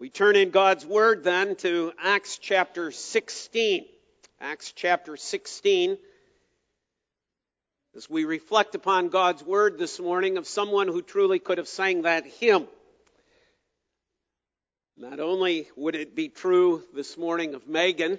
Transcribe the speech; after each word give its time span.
We 0.00 0.08
turn 0.08 0.34
in 0.34 0.48
God's 0.48 0.86
Word 0.86 1.24
then 1.24 1.56
to 1.56 1.92
Acts 2.02 2.38
chapter 2.38 2.90
16. 2.90 3.84
Acts 4.40 4.72
chapter 4.74 5.18
16. 5.18 5.98
As 7.94 8.08
we 8.08 8.24
reflect 8.24 8.74
upon 8.74 9.10
God's 9.10 9.44
Word 9.44 9.76
this 9.76 10.00
morning 10.00 10.38
of 10.38 10.48
someone 10.48 10.88
who 10.88 11.02
truly 11.02 11.38
could 11.38 11.58
have 11.58 11.68
sang 11.68 12.02
that 12.02 12.24
hymn. 12.24 12.66
Not 14.96 15.20
only 15.20 15.68
would 15.76 15.94
it 15.94 16.16
be 16.16 16.30
true 16.30 16.82
this 16.94 17.18
morning 17.18 17.52
of 17.52 17.68
Megan, 17.68 18.18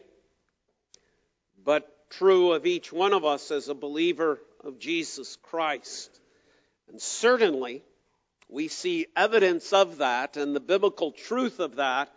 but 1.65 1.89
true 2.11 2.51
of 2.51 2.67
each 2.67 2.93
one 2.93 3.13
of 3.13 3.25
us 3.25 3.49
as 3.49 3.69
a 3.69 3.73
believer 3.73 4.39
of 4.63 4.77
Jesus 4.77 5.35
Christ. 5.41 6.11
And 6.91 7.01
certainly, 7.01 7.81
we 8.51 8.67
see 8.67 9.07
evidence 9.15 9.71
of 9.71 9.97
that 9.97 10.35
and 10.35 10.53
the 10.53 10.59
biblical 10.59 11.11
truth 11.11 11.59
of 11.59 11.77
that 11.77 12.13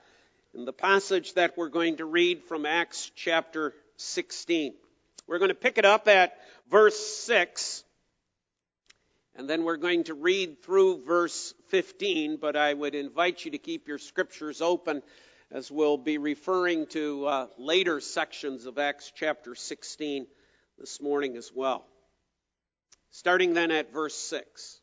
in 0.53 0.65
the 0.65 0.73
passage 0.73 1.33
that 1.35 1.57
we're 1.57 1.69
going 1.69 1.99
to 1.99 2.05
read 2.05 2.43
from 2.43 2.67
Acts 2.67 3.11
chapter 3.15 3.73
16. 3.97 4.75
We're 5.29 5.39
going 5.39 5.51
to 5.51 5.55
pick 5.55 5.79
it 5.79 5.85
up 5.85 6.09
at 6.09 6.37
verse 6.69 6.99
6, 7.25 7.85
and 9.37 9.49
then 9.49 9.63
we're 9.63 9.77
going 9.77 10.05
to 10.05 10.15
read 10.15 10.63
through 10.65 11.05
verse 11.05 11.55
15, 11.69 12.39
but 12.41 12.57
I 12.57 12.75
would 12.75 12.97
invite 12.97 13.45
you 13.45 13.53
to 13.53 13.59
keep 13.59 13.87
your 13.87 13.99
scriptures 13.99 14.61
open 14.61 15.03
as 15.53 15.71
we'll 15.71 15.99
be 15.99 16.19
referring 16.19 16.87
to 16.89 17.27
uh, 17.27 17.47
later 17.59 18.01
sections 18.01 18.67
of 18.67 18.79
Acts 18.79 19.13
chapter 19.15 19.55
16 19.55 20.27
this 20.79 21.01
morning 21.01 21.37
as 21.37 21.53
well. 21.55 21.87
Starting 23.13 23.55
then 23.55 23.71
at 23.71 23.93
verse 23.93 24.17
6. 24.17 24.81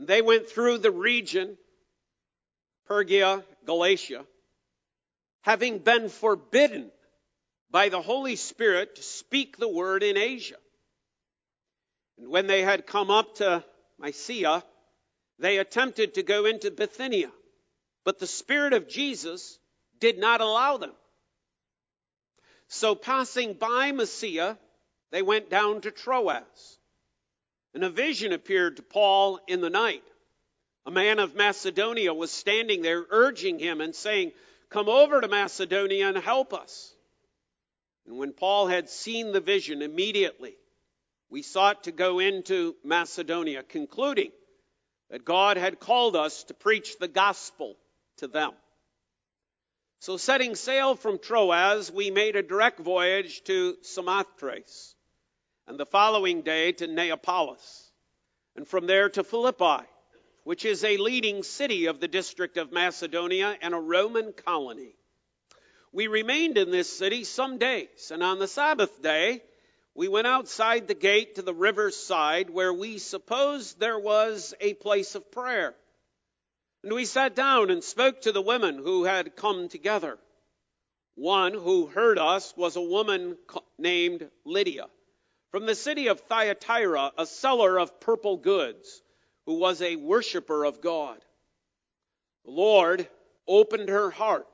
They 0.00 0.22
went 0.22 0.48
through 0.48 0.78
the 0.78 0.90
region, 0.90 1.58
Phrygia, 2.86 3.44
Galatia, 3.66 4.24
having 5.42 5.78
been 5.78 6.08
forbidden 6.08 6.90
by 7.70 7.90
the 7.90 8.00
Holy 8.00 8.36
Spirit 8.36 8.96
to 8.96 9.02
speak 9.02 9.56
the 9.58 9.68
word 9.68 10.02
in 10.02 10.16
Asia. 10.16 10.56
And 12.18 12.28
when 12.30 12.46
they 12.46 12.62
had 12.62 12.86
come 12.86 13.10
up 13.10 13.36
to 13.36 13.62
Mysia, 13.98 14.64
they 15.38 15.58
attempted 15.58 16.14
to 16.14 16.22
go 16.22 16.46
into 16.46 16.70
Bithynia, 16.70 17.30
but 18.04 18.18
the 18.18 18.26
Spirit 18.26 18.72
of 18.72 18.88
Jesus 18.88 19.58
did 19.98 20.18
not 20.18 20.40
allow 20.40 20.78
them. 20.78 20.92
So 22.68 22.94
passing 22.94 23.52
by 23.52 23.92
Mysia, 23.92 24.58
they 25.10 25.20
went 25.20 25.50
down 25.50 25.82
to 25.82 25.90
Troas. 25.90 26.79
And 27.74 27.84
a 27.84 27.90
vision 27.90 28.32
appeared 28.32 28.76
to 28.76 28.82
Paul 28.82 29.38
in 29.46 29.60
the 29.60 29.70
night. 29.70 30.02
A 30.86 30.90
man 30.90 31.18
of 31.18 31.34
Macedonia 31.34 32.12
was 32.12 32.30
standing 32.30 32.82
there 32.82 33.04
urging 33.10 33.58
him 33.58 33.80
and 33.80 33.94
saying, 33.94 34.32
Come 34.70 34.88
over 34.88 35.20
to 35.20 35.28
Macedonia 35.28 36.08
and 36.08 36.16
help 36.16 36.54
us. 36.54 36.94
And 38.06 38.18
when 38.18 38.32
Paul 38.32 38.66
had 38.66 38.88
seen 38.88 39.32
the 39.32 39.40
vision, 39.40 39.82
immediately 39.82 40.56
we 41.28 41.42
sought 41.42 41.84
to 41.84 41.92
go 41.92 42.18
into 42.18 42.74
Macedonia, 42.82 43.62
concluding 43.62 44.32
that 45.10 45.24
God 45.24 45.56
had 45.56 45.80
called 45.80 46.16
us 46.16 46.44
to 46.44 46.54
preach 46.54 46.98
the 46.98 47.08
gospel 47.08 47.76
to 48.18 48.26
them. 48.26 48.52
So 50.00 50.16
setting 50.16 50.54
sail 50.54 50.96
from 50.96 51.18
Troas, 51.18 51.92
we 51.92 52.10
made 52.10 52.36
a 52.36 52.42
direct 52.42 52.80
voyage 52.80 53.44
to 53.44 53.76
Samothrace 53.82 54.94
and 55.70 55.78
the 55.78 55.86
following 55.86 56.42
day 56.42 56.72
to 56.72 56.88
Neapolis, 56.88 57.92
and 58.56 58.66
from 58.66 58.88
there 58.88 59.08
to 59.08 59.22
Philippi, 59.22 59.86
which 60.42 60.64
is 60.64 60.82
a 60.82 60.96
leading 60.96 61.44
city 61.44 61.86
of 61.86 62.00
the 62.00 62.08
district 62.08 62.56
of 62.56 62.72
Macedonia 62.72 63.56
and 63.62 63.72
a 63.72 63.78
Roman 63.78 64.32
colony. 64.32 64.96
We 65.92 66.08
remained 66.08 66.58
in 66.58 66.72
this 66.72 66.92
city 66.92 67.22
some 67.22 67.58
days, 67.58 68.10
and 68.10 68.20
on 68.20 68.40
the 68.40 68.48
Sabbath 68.48 69.00
day, 69.00 69.44
we 69.94 70.08
went 70.08 70.26
outside 70.26 70.88
the 70.88 70.94
gate 70.94 71.36
to 71.36 71.42
the 71.42 71.54
river's 71.54 71.96
side 71.96 72.50
where 72.50 72.74
we 72.74 72.98
supposed 72.98 73.78
there 73.78 74.00
was 74.00 74.52
a 74.60 74.74
place 74.74 75.14
of 75.14 75.30
prayer. 75.30 75.76
And 76.82 76.92
we 76.92 77.04
sat 77.04 77.36
down 77.36 77.70
and 77.70 77.84
spoke 77.84 78.22
to 78.22 78.32
the 78.32 78.42
women 78.42 78.78
who 78.78 79.04
had 79.04 79.36
come 79.36 79.68
together. 79.68 80.18
One 81.14 81.54
who 81.54 81.86
heard 81.86 82.18
us 82.18 82.52
was 82.56 82.74
a 82.74 82.80
woman 82.80 83.38
named 83.78 84.28
Lydia 84.44 84.88
from 85.50 85.66
the 85.66 85.74
city 85.74 86.08
of 86.08 86.20
Thyatira, 86.20 87.12
a 87.18 87.26
seller 87.26 87.78
of 87.78 88.00
purple 88.00 88.36
goods, 88.36 89.02
who 89.46 89.58
was 89.58 89.82
a 89.82 89.96
worshiper 89.96 90.64
of 90.64 90.80
God. 90.80 91.18
The 92.44 92.52
Lord 92.52 93.08
opened 93.46 93.88
her 93.88 94.10
heart 94.10 94.46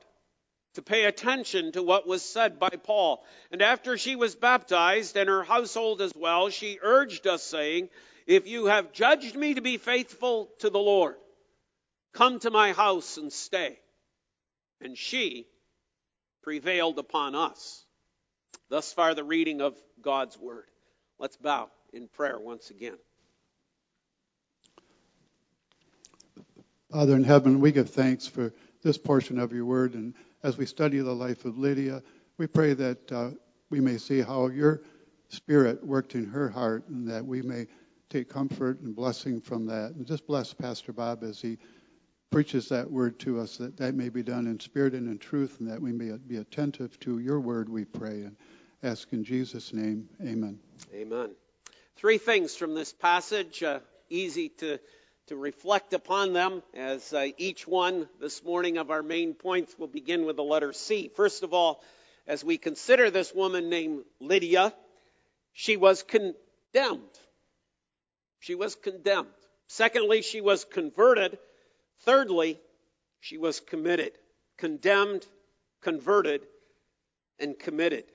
to 0.73 0.81
pay 0.81 1.05
attention 1.05 1.71
to 1.71 1.83
what 1.83 2.07
was 2.07 2.23
said 2.23 2.59
by 2.59 2.69
Paul. 2.69 3.23
And 3.51 3.61
after 3.61 3.97
she 3.97 4.15
was 4.15 4.35
baptized 4.35 5.17
and 5.17 5.29
her 5.29 5.43
household 5.43 6.01
as 6.01 6.11
well, 6.15 6.49
she 6.49 6.79
urged 6.81 7.27
us, 7.27 7.43
saying, 7.43 7.89
If 8.25 8.47
you 8.47 8.65
have 8.65 8.91
judged 8.91 9.35
me 9.35 9.55
to 9.55 9.61
be 9.61 9.77
faithful 9.77 10.51
to 10.59 10.69
the 10.69 10.79
Lord, 10.79 11.15
come 12.13 12.39
to 12.39 12.51
my 12.51 12.73
house 12.73 13.17
and 13.17 13.31
stay. 13.31 13.79
And 14.81 14.97
she 14.97 15.47
prevailed 16.43 16.99
upon 16.99 17.35
us. 17.35 17.83
Thus 18.69 18.93
far, 18.93 19.15
the 19.15 19.23
reading 19.23 19.61
of 19.61 19.75
God's 20.01 20.37
word. 20.37 20.69
Let's 21.19 21.37
bow 21.37 21.69
in 21.93 22.07
prayer 22.07 22.39
once 22.39 22.69
again. 22.69 22.97
Father 26.91 27.15
in 27.15 27.23
heaven, 27.23 27.59
we 27.59 27.71
give 27.71 27.89
thanks 27.89 28.27
for 28.27 28.53
this 28.83 28.97
portion 28.97 29.39
of 29.39 29.51
your 29.51 29.65
word. 29.65 29.95
And 29.95 30.13
as 30.43 30.57
we 30.57 30.65
study 30.65 30.99
the 30.99 31.13
life 31.13 31.43
of 31.45 31.57
Lydia, 31.57 32.01
we 32.37 32.47
pray 32.47 32.73
that 32.75 33.11
uh, 33.11 33.29
we 33.69 33.81
may 33.81 33.97
see 33.97 34.21
how 34.21 34.47
your 34.47 34.83
spirit 35.29 35.83
worked 35.85 36.15
in 36.15 36.25
her 36.25 36.47
heart 36.49 36.87
and 36.87 37.07
that 37.09 37.25
we 37.25 37.41
may 37.41 37.67
take 38.09 38.29
comfort 38.29 38.79
and 38.81 38.95
blessing 38.95 39.41
from 39.41 39.65
that. 39.65 39.91
And 39.95 40.05
just 40.05 40.25
bless 40.27 40.53
Pastor 40.53 40.93
Bob 40.93 41.23
as 41.23 41.41
he 41.41 41.57
preaches 42.29 42.69
that 42.69 42.89
word 42.89 43.19
to 43.19 43.39
us, 43.39 43.57
that 43.57 43.75
that 43.77 43.95
may 43.95 44.09
be 44.09 44.23
done 44.23 44.47
in 44.47 44.59
spirit 44.59 44.93
and 44.93 45.09
in 45.09 45.17
truth, 45.17 45.59
and 45.59 45.69
that 45.69 45.81
we 45.81 45.91
may 45.91 46.15
be 46.27 46.37
attentive 46.37 46.99
to 47.01 47.19
your 47.19 47.39
word, 47.39 47.67
we 47.67 47.83
pray. 47.83 48.21
And 48.23 48.35
ask 48.83 49.11
in 49.11 49.23
Jesus' 49.23 49.73
name, 49.73 50.09
amen. 50.21 50.59
Amen. 50.93 51.31
Three 51.97 52.17
things 52.17 52.55
from 52.55 52.75
this 52.75 52.93
passage, 52.93 53.63
uh, 53.63 53.79
easy 54.09 54.49
to, 54.49 54.79
to 55.27 55.35
reflect 55.35 55.93
upon 55.93 56.33
them, 56.33 56.61
as 56.75 57.11
uh, 57.13 57.27
each 57.37 57.67
one 57.67 58.07
this 58.19 58.43
morning 58.43 58.77
of 58.77 58.91
our 58.91 59.01
main 59.01 59.33
points 59.33 59.77
will 59.77 59.87
begin 59.87 60.25
with 60.25 60.35
the 60.35 60.43
letter 60.43 60.73
C. 60.73 61.09
First 61.15 61.43
of 61.43 61.53
all, 61.53 61.83
as 62.27 62.43
we 62.43 62.57
consider 62.57 63.09
this 63.09 63.33
woman 63.33 63.69
named 63.69 64.03
Lydia, 64.19 64.73
she 65.53 65.77
was 65.77 66.03
condemned. 66.03 67.01
She 68.39 68.53
was 68.53 68.75
condemned. 68.75 69.27
Secondly, 69.67 70.21
she 70.21 70.41
was 70.41 70.65
converted. 70.65 71.39
Thirdly, 72.01 72.59
she 73.19 73.37
was 73.37 73.59
committed. 73.59 74.11
Condemned, 74.57 75.25
converted, 75.81 76.41
and 77.39 77.57
committed. 77.57 78.05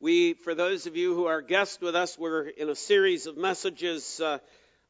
We, 0.00 0.34
for 0.34 0.54
those 0.54 0.86
of 0.86 0.96
you 0.96 1.12
who 1.12 1.26
are 1.26 1.42
guests 1.42 1.80
with 1.80 1.96
us, 1.96 2.16
we're 2.16 2.46
in 2.46 2.68
a 2.68 2.76
series 2.76 3.26
of 3.26 3.36
messages 3.36 4.20
uh, 4.20 4.38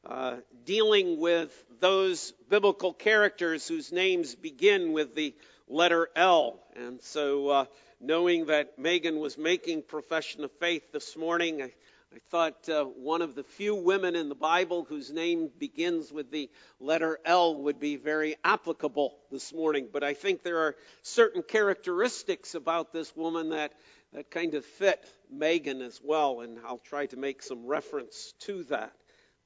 uh, 0.05 0.35
dealing 0.65 1.19
with 1.19 1.51
those 1.79 2.31
biblical 2.47 2.93
characters 2.93 3.67
whose 3.67 3.91
names 3.91 4.35
begin 4.35 4.93
with 4.93 5.15
the 5.15 5.33
letter 5.67 6.09
L. 6.15 6.59
And 6.75 7.01
so, 7.01 7.49
uh, 7.49 7.65
knowing 7.99 8.45
that 8.45 8.77
Megan 8.77 9.17
was 9.17 9.35
making 9.35 9.81
profession 9.81 10.43
of 10.43 10.51
faith 10.59 10.91
this 10.91 11.17
morning, 11.17 11.63
I, 11.63 11.73
I 12.13 12.19
thought 12.29 12.69
uh, 12.69 12.83
one 12.83 13.23
of 13.23 13.33
the 13.33 13.43
few 13.43 13.73
women 13.73 14.15
in 14.15 14.29
the 14.29 14.35
Bible 14.35 14.85
whose 14.87 15.11
name 15.11 15.49
begins 15.57 16.11
with 16.11 16.29
the 16.29 16.51
letter 16.79 17.17
L 17.25 17.55
would 17.63 17.79
be 17.79 17.95
very 17.95 18.35
applicable 18.43 19.15
this 19.31 19.51
morning. 19.53 19.87
But 19.91 20.03
I 20.03 20.13
think 20.13 20.43
there 20.43 20.59
are 20.59 20.75
certain 21.01 21.41
characteristics 21.41 22.53
about 22.53 22.93
this 22.93 23.15
woman 23.15 23.49
that 23.49 23.73
that 24.13 24.31
kind 24.31 24.55
of 24.55 24.65
fit 24.65 25.05
Megan 25.31 25.81
as 25.81 25.99
well, 26.03 26.41
and 26.41 26.57
I'll 26.65 26.79
try 26.79 27.05
to 27.07 27.17
make 27.17 27.43
some 27.43 27.67
reference 27.67 28.33
to 28.41 28.63
that 28.65 28.91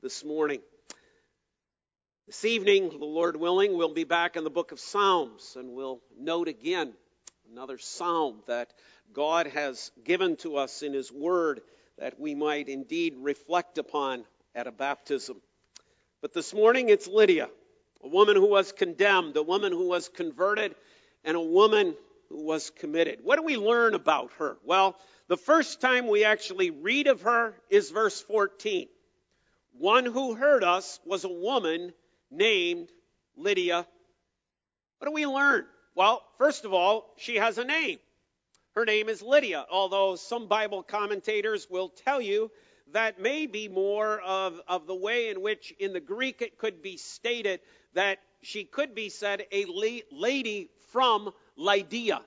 this 0.01 0.24
morning. 0.24 0.62
This 2.27 2.45
evening, 2.45 2.89
the 2.89 3.06
Lord 3.06 3.36
willing, 3.36 3.75
we'll 3.75 3.94
be 3.94 4.06
back 4.06 4.38
in 4.38 4.45
the 4.45 4.50
book 4.50 4.71
of 4.71 4.80
Psalms, 4.80 5.57
and 5.60 5.74
we'll 5.74 6.00
note 6.18 6.48
again 6.48 6.94
another 7.51 7.77
psalm 7.77 8.42
that 8.48 8.74
God 9.12 9.48
has 9.48 9.92
given 10.06 10.38
to 10.38 10.56
us 10.56 10.81
in 10.81 10.94
His 10.94 11.12
Word 11.12 11.60
that 11.98 12.18
we 12.18 12.33
might 12.33 12.69
indeed 12.69 13.15
reflect 13.19 13.77
upon 13.77 14.24
at 14.56 14.68
a 14.68 14.71
baptism. 14.71 15.42
But 16.21 16.33
this 16.33 16.54
morning, 16.54 16.88
it's 16.88 17.07
Lydia, 17.07 17.50
a 18.01 18.07
woman 18.07 18.38
who 18.38 18.48
was 18.48 18.71
condemned, 18.71 19.36
a 19.36 19.44
woman 19.44 19.74
who 19.74 19.89
was 19.89 20.07
converted, 20.07 20.74
and 21.25 21.36
a 21.36 21.42
woman 21.42 21.95
was 22.34 22.70
committed. 22.72 23.20
What 23.24 23.38
do 23.38 23.44
we 23.44 23.58
learn 23.58 23.94
about 23.94 24.32
her? 24.40 24.58
Well, 24.64 24.98
the 25.28 25.38
first 25.38 25.82
time 25.82 26.08
we 26.08 26.24
actually 26.24 26.70
read 26.72 27.08
of 27.08 27.22
her 27.22 27.56
is 27.70 27.92
verse 27.92 28.22
14. 28.22 28.88
One 29.74 30.06
who 30.06 30.36
heard 30.36 30.64
us 30.64 31.00
was 31.06 31.24
a 31.24 31.30
woman 31.30 31.94
named 32.30 32.90
Lydia 33.36 33.88
What 35.00 35.08
do 35.08 35.14
we 35.14 35.26
learn? 35.26 35.66
Well, 35.96 36.24
first 36.38 36.66
of 36.66 36.74
all, 36.74 37.14
she 37.18 37.36
has 37.36 37.58
a 37.58 37.64
name. 37.64 38.00
Her 38.76 38.86
name 38.86 39.10
is 39.10 39.22
Lydia, 39.22 39.66
although 39.70 40.16
some 40.16 40.48
Bible 40.48 40.82
commentators 40.82 41.70
will 41.70 41.90
tell 41.90 42.20
you 42.20 42.50
that 42.92 43.20
may 43.20 43.46
be 43.46 43.68
more 43.68 44.20
of, 44.22 44.60
of 44.68 44.88
the 44.88 44.96
way 44.96 45.30
in 45.30 45.42
which 45.42 45.74
in 45.80 45.94
the 45.94 46.00
Greek 46.00 46.42
it 46.42 46.58
could 46.58 46.82
be 46.82 46.98
stated 46.98 47.60
that 47.94 48.20
she 48.42 48.64
could 48.64 48.96
be 48.96 49.10
said 49.10 49.46
a 49.52 49.66
lady 50.12 50.70
from 50.92 51.32
Lydia. 51.56 52.22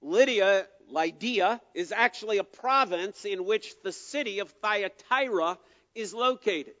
Lydia, 0.00 0.66
Lydia 0.90 1.60
is 1.74 1.92
actually 1.92 2.38
a 2.38 2.44
province 2.44 3.24
in 3.24 3.44
which 3.44 3.74
the 3.82 3.92
city 3.92 4.40
of 4.40 4.50
Thyatira 4.62 5.58
is 5.94 6.12
located. 6.12 6.74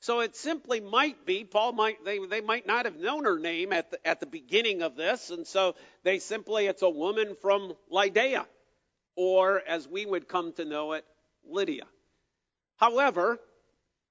So 0.00 0.20
it 0.20 0.36
simply 0.36 0.80
might 0.80 1.26
be, 1.26 1.44
Paul 1.44 1.72
might, 1.72 2.04
they, 2.04 2.24
they 2.24 2.40
might 2.40 2.66
not 2.66 2.84
have 2.84 2.96
known 2.96 3.24
her 3.24 3.38
name 3.38 3.72
at 3.72 3.90
the, 3.90 4.06
at 4.06 4.20
the 4.20 4.26
beginning 4.26 4.82
of 4.82 4.94
this, 4.94 5.30
and 5.30 5.46
so 5.46 5.74
they 6.04 6.20
simply, 6.20 6.66
it's 6.66 6.82
a 6.82 6.88
woman 6.88 7.36
from 7.40 7.74
Lydia, 7.90 8.46
or 9.16 9.60
as 9.66 9.88
we 9.88 10.06
would 10.06 10.28
come 10.28 10.52
to 10.52 10.64
know 10.64 10.92
it, 10.92 11.04
Lydia. 11.44 11.84
However, 12.76 13.40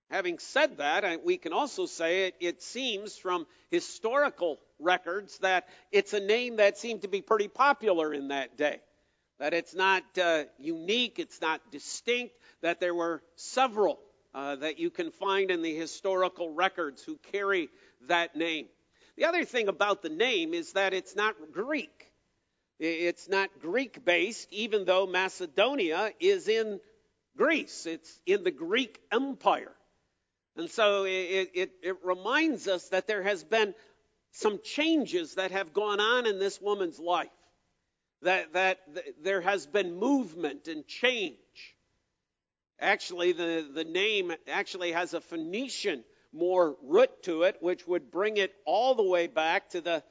having 0.10 0.40
said 0.40 0.78
that, 0.78 1.24
we 1.24 1.38
can 1.38 1.54
also 1.54 1.86
say 1.86 2.28
it, 2.28 2.36
it 2.40 2.62
seems 2.62 3.18
from 3.18 3.46
historical 3.70 4.58
records 4.80 5.38
that 5.40 5.68
it's 5.92 6.14
a 6.14 6.20
name 6.20 6.58
that 6.58 6.78
seemed 6.78 7.02
to 7.02 7.08
be 7.08 7.22
pretty 7.22 7.48
popular 7.48 8.14
in 8.14 8.30
that 8.30 8.58
day. 8.58 8.80
That 9.40 9.54
it's 9.54 9.76
not 9.76 10.04
uh, 10.18 10.46
unique, 10.58 11.20
it's 11.20 11.42
not 11.42 11.62
distinct, 11.72 12.34
that 12.62 12.80
there 12.80 12.96
were 12.96 13.22
several 13.36 14.00
uh, 14.34 14.56
that 14.58 14.80
you 14.80 14.90
can 14.90 15.12
find 15.12 15.52
in 15.52 15.62
the 15.62 15.76
historical 15.76 16.54
records 16.54 17.04
who 17.04 17.18
carry 17.32 17.70
that 18.08 18.36
name. 18.36 18.68
The 19.16 19.26
other 19.26 19.46
thing 19.46 19.68
about 19.68 20.02
the 20.02 20.10
name 20.10 20.54
is 20.54 20.74
that 20.74 20.94
it's 20.94 21.16
not 21.16 21.36
Greek. 21.52 22.12
It's 22.80 23.28
not 23.28 23.50
Greek 23.60 24.06
based, 24.06 24.48
even 24.52 24.86
though 24.86 25.08
Macedonia 25.08 26.12
is 26.20 26.48
in 26.48 26.80
Greece. 27.36 27.88
It's 27.88 28.20
in 28.28 28.44
the 28.44 28.52
Greek 28.52 29.00
Empire. 29.12 29.72
And 30.58 30.70
so 30.72 31.06
it, 31.06 31.52
it, 31.54 31.72
it, 31.84 31.96
reminds 32.04 32.68
us 32.68 32.90
that 32.90 33.08
there 33.08 33.22
has 33.22 33.44
been 33.44 33.76
some 34.32 34.60
changes 34.64 35.36
that 35.36 35.52
have 35.52 35.72
gone 35.72 36.00
on 36.00 36.26
in 36.26 36.40
this 36.40 36.60
woman's 36.60 37.00
life. 37.00 37.30
That, 38.24 38.54
that 38.54 38.80
there 39.24 39.42
has 39.42 39.68
been 39.68 40.00
movement 40.00 40.68
and 40.68 40.86
change. 40.88 41.38
Actually, 42.80 43.34
the, 43.34 43.70
the 43.72 43.84
name 43.84 44.34
actually 44.48 44.94
has 44.94 45.14
a 45.14 45.22
Phoenician 45.22 46.04
more 46.34 46.76
root 46.84 47.12
to 47.24 47.44
it, 47.44 47.58
which 47.62 47.88
would 47.88 48.12
bring 48.12 48.38
it 48.38 48.54
all 48.66 48.96
the 48.96 49.04
way 49.04 49.28
back 49.28 49.70
to 49.70 49.82
the 49.82 50.04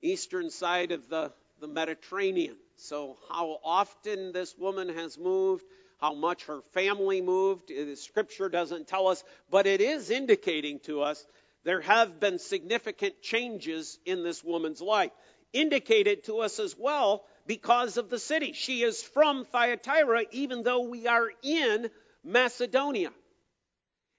eastern 0.00 0.50
side 0.50 0.92
of 0.92 1.08
the, 1.10 1.32
the 1.60 1.68
Mediterranean. 1.68 2.56
So, 2.76 3.18
how 3.28 3.58
often 3.62 4.32
this 4.32 4.56
woman 4.56 4.88
has 4.88 5.18
moved, 5.18 5.64
how 5.98 6.14
much 6.14 6.44
her 6.44 6.60
family 6.72 7.20
moved, 7.20 7.68
the 7.68 7.96
scripture 7.96 8.48
doesn't 8.48 8.86
tell 8.86 9.08
us, 9.08 9.22
but 9.50 9.66
it 9.66 9.80
is 9.80 10.10
indicating 10.10 10.78
to 10.80 11.02
us 11.02 11.24
there 11.64 11.80
have 11.80 12.20
been 12.20 12.38
significant 12.38 13.20
changes 13.20 13.98
in 14.06 14.22
this 14.22 14.42
woman's 14.42 14.80
life. 14.80 15.10
Indicated 15.52 16.24
to 16.24 16.38
us 16.38 16.58
as 16.60 16.76
well 16.78 17.24
because 17.46 17.96
of 17.96 18.10
the 18.10 18.18
city. 18.18 18.52
She 18.52 18.82
is 18.82 19.02
from 19.02 19.44
Thyatira, 19.44 20.24
even 20.30 20.62
though 20.62 20.82
we 20.82 21.06
are 21.06 21.30
in 21.42 21.90
Macedonia. 22.22 23.10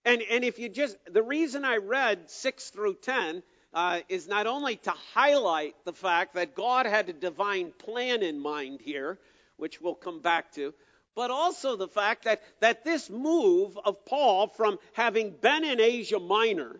And, 0.06 0.22
and 0.30 0.44
if 0.44 0.60
you 0.60 0.70
just, 0.70 0.98
the 1.12 1.24
reason 1.24 1.66
I 1.66 1.78
read 1.78 2.30
6 2.30 2.70
through 2.72 2.96
10 2.96 3.44
uh, 3.74 4.00
is 4.10 4.28
not 4.28 4.48
only 4.48 4.78
to 4.78 4.92
highlight 5.14 5.76
the 5.86 5.94
fact 5.94 6.34
that 6.36 6.56
God 6.56 6.86
had 6.86 7.10
a 7.10 7.14
divine 7.14 7.72
plan 7.78 8.24
in 8.24 8.40
mind 8.40 8.82
here, 8.82 9.20
which 9.58 9.80
we'll 9.80 9.96
come 9.96 10.22
back 10.22 10.52
to, 10.54 10.74
but 11.20 11.32
also 11.32 11.76
the 11.76 11.90
fact 11.90 12.24
that, 12.24 12.42
that 12.62 12.86
this 12.86 13.10
move 13.10 13.78
of 13.84 14.06
Paul 14.06 14.48
from 14.48 14.78
having 14.94 15.32
been 15.32 15.66
in 15.66 15.82
Asia 15.82 16.18
Minor 16.18 16.80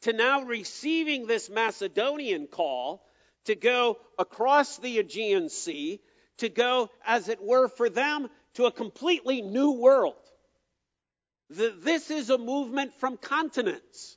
to 0.00 0.12
now 0.12 0.42
receiving 0.42 1.28
this 1.28 1.48
Macedonian 1.48 2.48
call 2.48 3.06
to 3.44 3.54
go 3.54 3.98
across 4.18 4.78
the 4.78 4.98
Aegean 4.98 5.48
Sea, 5.48 6.00
to 6.38 6.48
go, 6.48 6.90
as 7.06 7.28
it 7.28 7.40
were, 7.40 7.68
for 7.68 7.88
them 7.88 8.28
to 8.54 8.64
a 8.64 8.72
completely 8.72 9.42
new 9.42 9.70
world. 9.70 10.16
This 11.48 12.10
is 12.10 12.30
a 12.30 12.36
movement 12.36 12.98
from 12.98 13.16
continents. 13.16 14.16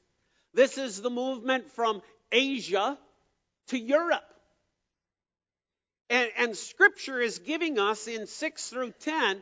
This 0.55 0.79
is 0.79 1.03
the 1.03 1.11
movement 1.11 1.69
from 1.73 2.01
Asia 2.31 2.97
to 3.67 3.77
Europe. 3.77 4.23
And, 6.11 6.29
and, 6.37 6.57
Scripture 6.57 7.21
is 7.21 7.39
giving 7.39 7.79
us 7.79 8.05
in 8.05 8.27
6 8.27 8.69
through 8.69 8.91
10 8.99 9.41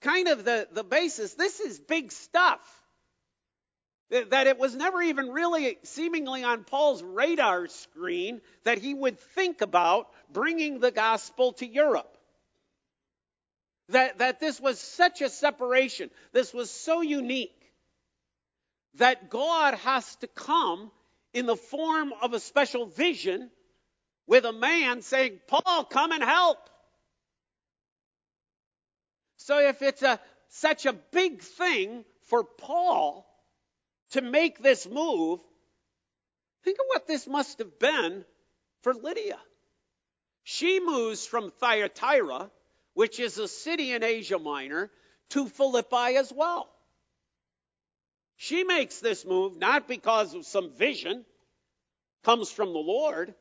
kind 0.00 0.28
of 0.28 0.42
the, 0.42 0.66
the 0.72 0.82
basis. 0.82 1.34
This 1.34 1.60
is 1.60 1.78
big 1.78 2.12
stuff. 2.12 2.60
That 4.08 4.46
it 4.46 4.58
was 4.58 4.74
never 4.74 5.02
even 5.02 5.28
really 5.28 5.76
seemingly 5.82 6.44
on 6.44 6.64
Paul's 6.64 7.02
radar 7.02 7.66
screen 7.66 8.40
that 8.64 8.78
he 8.78 8.94
would 8.94 9.20
think 9.34 9.60
about 9.60 10.08
bringing 10.32 10.80
the 10.80 10.90
gospel 10.90 11.52
to 11.54 11.66
Europe. 11.66 12.16
That, 13.90 14.16
that 14.16 14.40
this 14.40 14.58
was 14.58 14.78
such 14.78 15.20
a 15.20 15.28
separation, 15.28 16.10
this 16.32 16.54
was 16.54 16.70
so 16.70 17.02
unique, 17.02 17.70
that 18.94 19.28
God 19.28 19.74
has 19.74 20.16
to 20.16 20.26
come 20.26 20.90
in 21.34 21.44
the 21.44 21.56
form 21.56 22.14
of 22.22 22.32
a 22.32 22.40
special 22.40 22.86
vision 22.86 23.50
with 24.28 24.44
a 24.44 24.52
man 24.52 25.02
saying, 25.02 25.40
Paul, 25.48 25.84
come 25.84 26.12
and 26.12 26.22
help. 26.22 26.58
So 29.38 29.58
if 29.58 29.82
it's 29.82 30.02
a, 30.02 30.20
such 30.50 30.86
a 30.86 30.92
big 30.92 31.40
thing 31.40 32.04
for 32.26 32.44
Paul, 32.44 33.24
to 34.10 34.20
make 34.20 34.62
this 34.62 34.86
move, 34.86 35.40
think 36.62 36.78
of 36.78 36.86
what 36.88 37.06
this 37.06 37.26
must 37.26 37.58
have 37.58 37.78
been 37.78 38.24
for 38.82 38.94
Lydia. 38.94 39.38
She 40.44 40.80
moves 40.80 41.26
from 41.26 41.50
Thyatira, 41.50 42.50
which 42.94 43.20
is 43.20 43.38
a 43.38 43.48
city 43.48 43.92
in 43.92 44.02
Asia 44.02 44.38
Minor, 44.38 44.90
to 45.30 45.48
Philippi 45.48 46.16
as 46.16 46.32
well. 46.32 46.68
She 48.36 48.64
makes 48.64 49.00
this 49.00 49.24
move 49.24 49.56
not 49.56 49.88
because 49.88 50.34
of 50.34 50.46
some 50.46 50.70
vision 50.70 51.24
comes 52.24 52.50
from 52.50 52.72
the 52.72 52.78
Lord. 52.78 53.34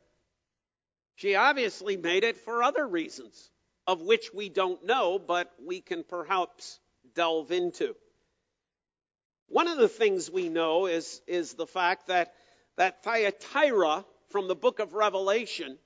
She 1.17 1.33
obviously 1.33 1.97
made 1.97 2.23
it 2.23 2.37
for 2.37 2.61
other 2.61 2.87
reasons, 2.87 3.49
of 3.87 4.01
which 4.01 4.31
we 4.35 4.49
don't 4.49 4.85
know, 4.85 5.17
but 5.17 5.51
we 5.65 5.81
can 5.81 6.03
perhaps 6.03 6.79
delve 7.15 7.51
into. 7.51 7.95
One 9.47 9.67
of 9.67 9.79
the 9.79 9.87
things 9.87 10.29
we 10.29 10.47
know 10.47 10.85
is, 10.85 11.21
is 11.25 11.53
the 11.53 11.65
fact 11.65 12.07
that, 12.07 12.35
that 12.75 13.03
Thyatira 13.03 14.05
from 14.29 14.47
the 14.47 14.55
book 14.55 14.77
of 14.77 14.93
Revelation, 14.93 15.79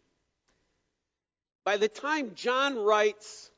by 1.64 1.78
the 1.78 1.88
time 1.88 2.36
John 2.36 2.78
writes 2.78 3.52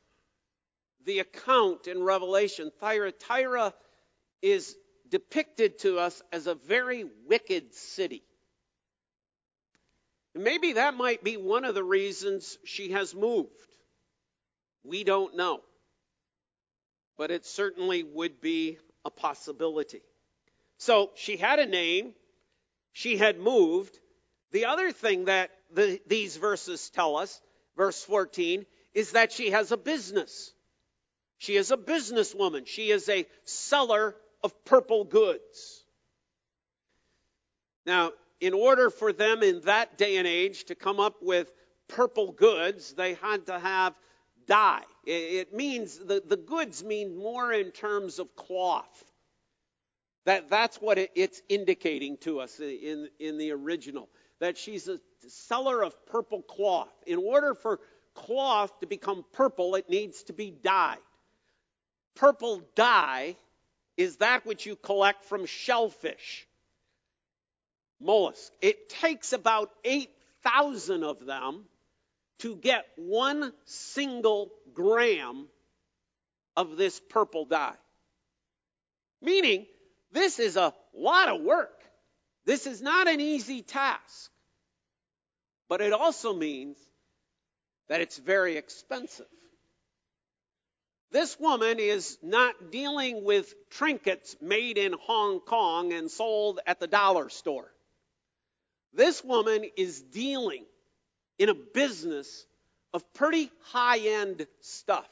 the 1.04 1.18
account 1.18 1.88
in 1.88 2.04
Revelation, 2.04 2.70
Thyatira 2.78 3.74
is 4.42 4.76
depicted 5.08 5.80
to 5.80 5.98
us 5.98 6.22
as 6.30 6.46
a 6.46 6.54
very 6.54 7.04
wicked 7.26 7.74
city. 7.74 8.22
Maybe 10.34 10.72
that 10.72 10.94
might 10.94 11.22
be 11.22 11.36
one 11.36 11.64
of 11.64 11.74
the 11.74 11.84
reasons 11.84 12.58
she 12.64 12.90
has 12.90 13.14
moved. 13.14 13.50
We 14.82 15.04
don't 15.04 15.36
know. 15.36 15.60
But 17.16 17.30
it 17.30 17.46
certainly 17.46 18.02
would 18.02 18.40
be 18.40 18.78
a 19.04 19.10
possibility. 19.10 20.02
So 20.78 21.10
she 21.14 21.36
had 21.36 21.60
a 21.60 21.66
name, 21.66 22.14
she 22.92 23.16
had 23.16 23.38
moved. 23.38 23.96
The 24.50 24.66
other 24.66 24.90
thing 24.90 25.26
that 25.26 25.50
the, 25.72 26.00
these 26.06 26.36
verses 26.36 26.90
tell 26.90 27.16
us, 27.16 27.40
verse 27.76 28.02
14, 28.04 28.66
is 28.92 29.12
that 29.12 29.32
she 29.32 29.50
has 29.50 29.72
a 29.72 29.76
business. 29.76 30.52
She 31.38 31.56
is 31.56 31.70
a 31.70 31.76
businesswoman. 31.76 32.66
She 32.66 32.90
is 32.90 33.08
a 33.08 33.26
seller 33.44 34.16
of 34.42 34.64
purple 34.64 35.04
goods. 35.04 35.84
Now, 37.86 38.12
in 38.40 38.52
order 38.54 38.90
for 38.90 39.12
them 39.12 39.42
in 39.42 39.60
that 39.62 39.98
day 39.98 40.16
and 40.16 40.26
age 40.26 40.64
to 40.64 40.74
come 40.74 41.00
up 41.00 41.22
with 41.22 41.52
purple 41.88 42.32
goods, 42.32 42.92
they 42.92 43.14
had 43.14 43.46
to 43.46 43.58
have 43.58 43.94
dye. 44.46 44.82
It 45.06 45.54
means 45.54 45.98
the, 45.98 46.22
the 46.26 46.36
goods 46.36 46.82
mean 46.82 47.16
more 47.16 47.52
in 47.52 47.70
terms 47.70 48.18
of 48.18 48.34
cloth. 48.36 49.04
That, 50.24 50.48
that's 50.48 50.78
what 50.78 50.98
it, 50.98 51.10
it's 51.14 51.42
indicating 51.48 52.16
to 52.18 52.40
us 52.40 52.58
in, 52.58 53.08
in 53.20 53.38
the 53.38 53.52
original. 53.52 54.08
That 54.40 54.56
she's 54.56 54.88
a 54.88 54.98
seller 55.28 55.82
of 55.82 56.06
purple 56.06 56.42
cloth. 56.42 56.92
In 57.06 57.18
order 57.18 57.54
for 57.54 57.80
cloth 58.14 58.80
to 58.80 58.86
become 58.86 59.24
purple, 59.32 59.74
it 59.74 59.90
needs 59.90 60.22
to 60.24 60.32
be 60.32 60.50
dyed. 60.50 60.98
Purple 62.14 62.62
dye 62.74 63.36
is 63.96 64.16
that 64.16 64.46
which 64.46 64.66
you 64.66 64.76
collect 64.76 65.24
from 65.24 65.46
shellfish, 65.46 66.46
mollusk. 68.00 68.52
It 68.60 68.88
takes 68.88 69.32
about 69.32 69.70
eight 69.84 70.10
thousand 70.42 71.04
of 71.04 71.24
them 71.24 71.64
to 72.40 72.56
get 72.56 72.86
one 72.96 73.52
single 73.64 74.50
gram 74.72 75.48
of 76.56 76.76
this 76.76 77.00
purple 77.08 77.44
dye. 77.44 77.76
Meaning, 79.22 79.66
this 80.12 80.38
is 80.38 80.56
a 80.56 80.74
lot 80.94 81.28
of 81.28 81.40
work. 81.40 81.80
This 82.44 82.66
is 82.66 82.82
not 82.82 83.08
an 83.08 83.20
easy 83.20 83.62
task. 83.62 84.30
But 85.68 85.80
it 85.80 85.92
also 85.92 86.34
means 86.34 86.76
that 87.88 88.00
it's 88.00 88.18
very 88.18 88.56
expensive. 88.56 89.26
This 91.10 91.38
woman 91.38 91.78
is 91.78 92.18
not 92.22 92.70
dealing 92.70 93.24
with 93.24 93.54
trinkets 93.70 94.36
made 94.40 94.78
in 94.78 94.92
Hong 94.92 95.40
Kong 95.40 95.92
and 95.92 96.10
sold 96.10 96.60
at 96.66 96.80
the 96.80 96.86
dollar 96.86 97.28
store. 97.28 97.70
This 98.94 99.24
woman 99.24 99.64
is 99.76 100.00
dealing 100.00 100.64
in 101.38 101.48
a 101.48 101.54
business 101.54 102.46
of 102.92 103.12
pretty 103.14 103.50
high 103.64 103.98
end 103.98 104.46
stuff. 104.60 105.08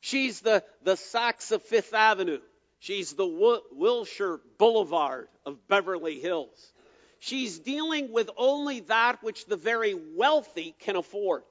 She's 0.00 0.40
the, 0.40 0.62
the 0.82 0.94
Saks 0.94 1.52
of 1.52 1.62
Fifth 1.62 1.94
Avenue. 1.94 2.40
She's 2.80 3.12
the 3.12 3.62
Wilshire 3.72 4.40
Boulevard 4.58 5.28
of 5.46 5.68
Beverly 5.68 6.18
Hills. 6.20 6.72
She's 7.20 7.60
dealing 7.60 8.12
with 8.12 8.28
only 8.36 8.80
that 8.80 9.22
which 9.22 9.46
the 9.46 9.56
very 9.56 9.94
wealthy 9.94 10.74
can 10.80 10.96
afford. 10.96 11.44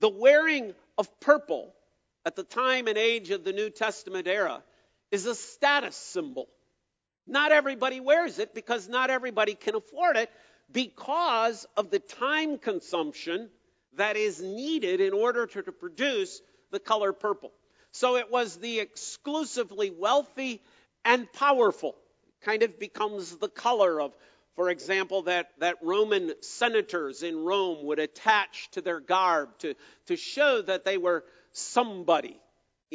The 0.00 0.10
wearing 0.10 0.74
of 0.98 1.08
purple 1.20 1.74
at 2.26 2.36
the 2.36 2.42
time 2.42 2.86
and 2.86 2.98
age 2.98 3.30
of 3.30 3.44
the 3.44 3.54
New 3.54 3.70
Testament 3.70 4.28
era 4.28 4.62
is 5.10 5.24
a 5.24 5.34
status 5.34 5.96
symbol. 5.96 6.48
Not 7.26 7.52
everybody 7.52 8.00
wears 8.00 8.38
it 8.38 8.54
because 8.54 8.88
not 8.88 9.10
everybody 9.10 9.54
can 9.54 9.74
afford 9.74 10.16
it 10.16 10.30
because 10.70 11.66
of 11.76 11.90
the 11.90 11.98
time 11.98 12.58
consumption 12.58 13.48
that 13.96 14.16
is 14.16 14.40
needed 14.40 15.00
in 15.00 15.12
order 15.12 15.46
to, 15.46 15.62
to 15.62 15.72
produce 15.72 16.40
the 16.70 16.80
color 16.80 17.12
purple. 17.12 17.52
So 17.92 18.16
it 18.16 18.30
was 18.30 18.56
the 18.56 18.80
exclusively 18.80 19.90
wealthy 19.90 20.60
and 21.04 21.32
powerful. 21.32 21.94
Kind 22.42 22.62
of 22.62 22.78
becomes 22.78 23.36
the 23.36 23.48
color 23.48 24.00
of, 24.00 24.12
for 24.56 24.68
example, 24.68 25.22
that, 25.22 25.50
that 25.60 25.76
Roman 25.82 26.32
senators 26.42 27.22
in 27.22 27.44
Rome 27.44 27.86
would 27.86 28.00
attach 28.00 28.70
to 28.72 28.80
their 28.80 29.00
garb 29.00 29.56
to, 29.60 29.74
to 30.06 30.16
show 30.16 30.60
that 30.62 30.84
they 30.84 30.98
were 30.98 31.24
somebody 31.52 32.38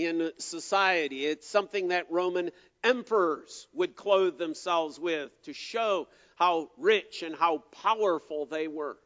in 0.06 0.32
society. 0.38 1.26
It's 1.26 1.48
something 1.48 1.90
that 1.90 2.12
Roman 2.12 2.52
emperors 2.84 3.68
would 3.74 3.96
clothe 3.96 4.38
themselves 4.38 5.00
with 5.00 5.30
to 5.44 5.54
show 5.54 6.08
how 6.36 6.70
rich 6.78 7.22
and 7.24 7.36
how 7.36 7.64
powerful 7.84 8.46
they 8.46 8.68
were. 8.68 8.98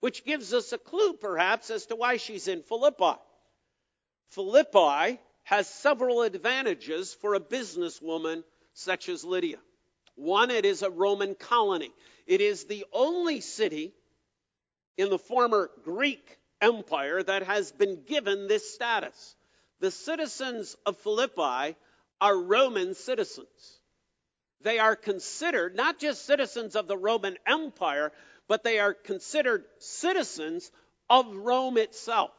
Which 0.00 0.24
gives 0.24 0.52
us 0.52 0.72
a 0.72 0.78
clue, 0.78 1.14
perhaps, 1.14 1.70
as 1.70 1.86
to 1.86 1.96
why 1.96 2.18
she's 2.18 2.48
in 2.48 2.62
Philippi. 2.62 3.18
Philippi 4.30 5.18
has 5.44 5.68
several 5.68 6.22
advantages 6.22 7.14
for 7.14 7.34
a 7.34 7.40
businesswoman 7.40 8.42
such 8.74 9.08
as 9.08 9.24
Lydia. 9.24 9.58
One, 10.16 10.50
it 10.50 10.64
is 10.66 10.82
a 10.82 10.90
Roman 10.90 11.34
colony. 11.34 11.90
It 12.26 12.40
is 12.40 12.64
the 12.64 12.84
only 12.92 13.40
city 13.40 13.94
in 14.96 15.10
the 15.10 15.18
former 15.18 15.70
Greek 15.82 16.38
Empire 16.60 17.22
that 17.22 17.44
has 17.44 17.72
been 17.72 18.04
given 18.04 18.46
this 18.46 18.74
status. 18.74 19.36
The 19.84 19.90
citizens 19.90 20.78
of 20.86 20.96
Philippi 20.96 21.76
are 22.18 22.38
Roman 22.38 22.94
citizens. 22.94 23.80
They 24.62 24.78
are 24.78 24.96
considered 24.96 25.76
not 25.76 25.98
just 25.98 26.24
citizens 26.24 26.74
of 26.74 26.88
the 26.88 26.96
Roman 26.96 27.36
Empire, 27.46 28.10
but 28.48 28.64
they 28.64 28.78
are 28.78 28.94
considered 28.94 29.66
citizens 29.80 30.72
of 31.10 31.36
Rome 31.36 31.76
itself. 31.76 32.30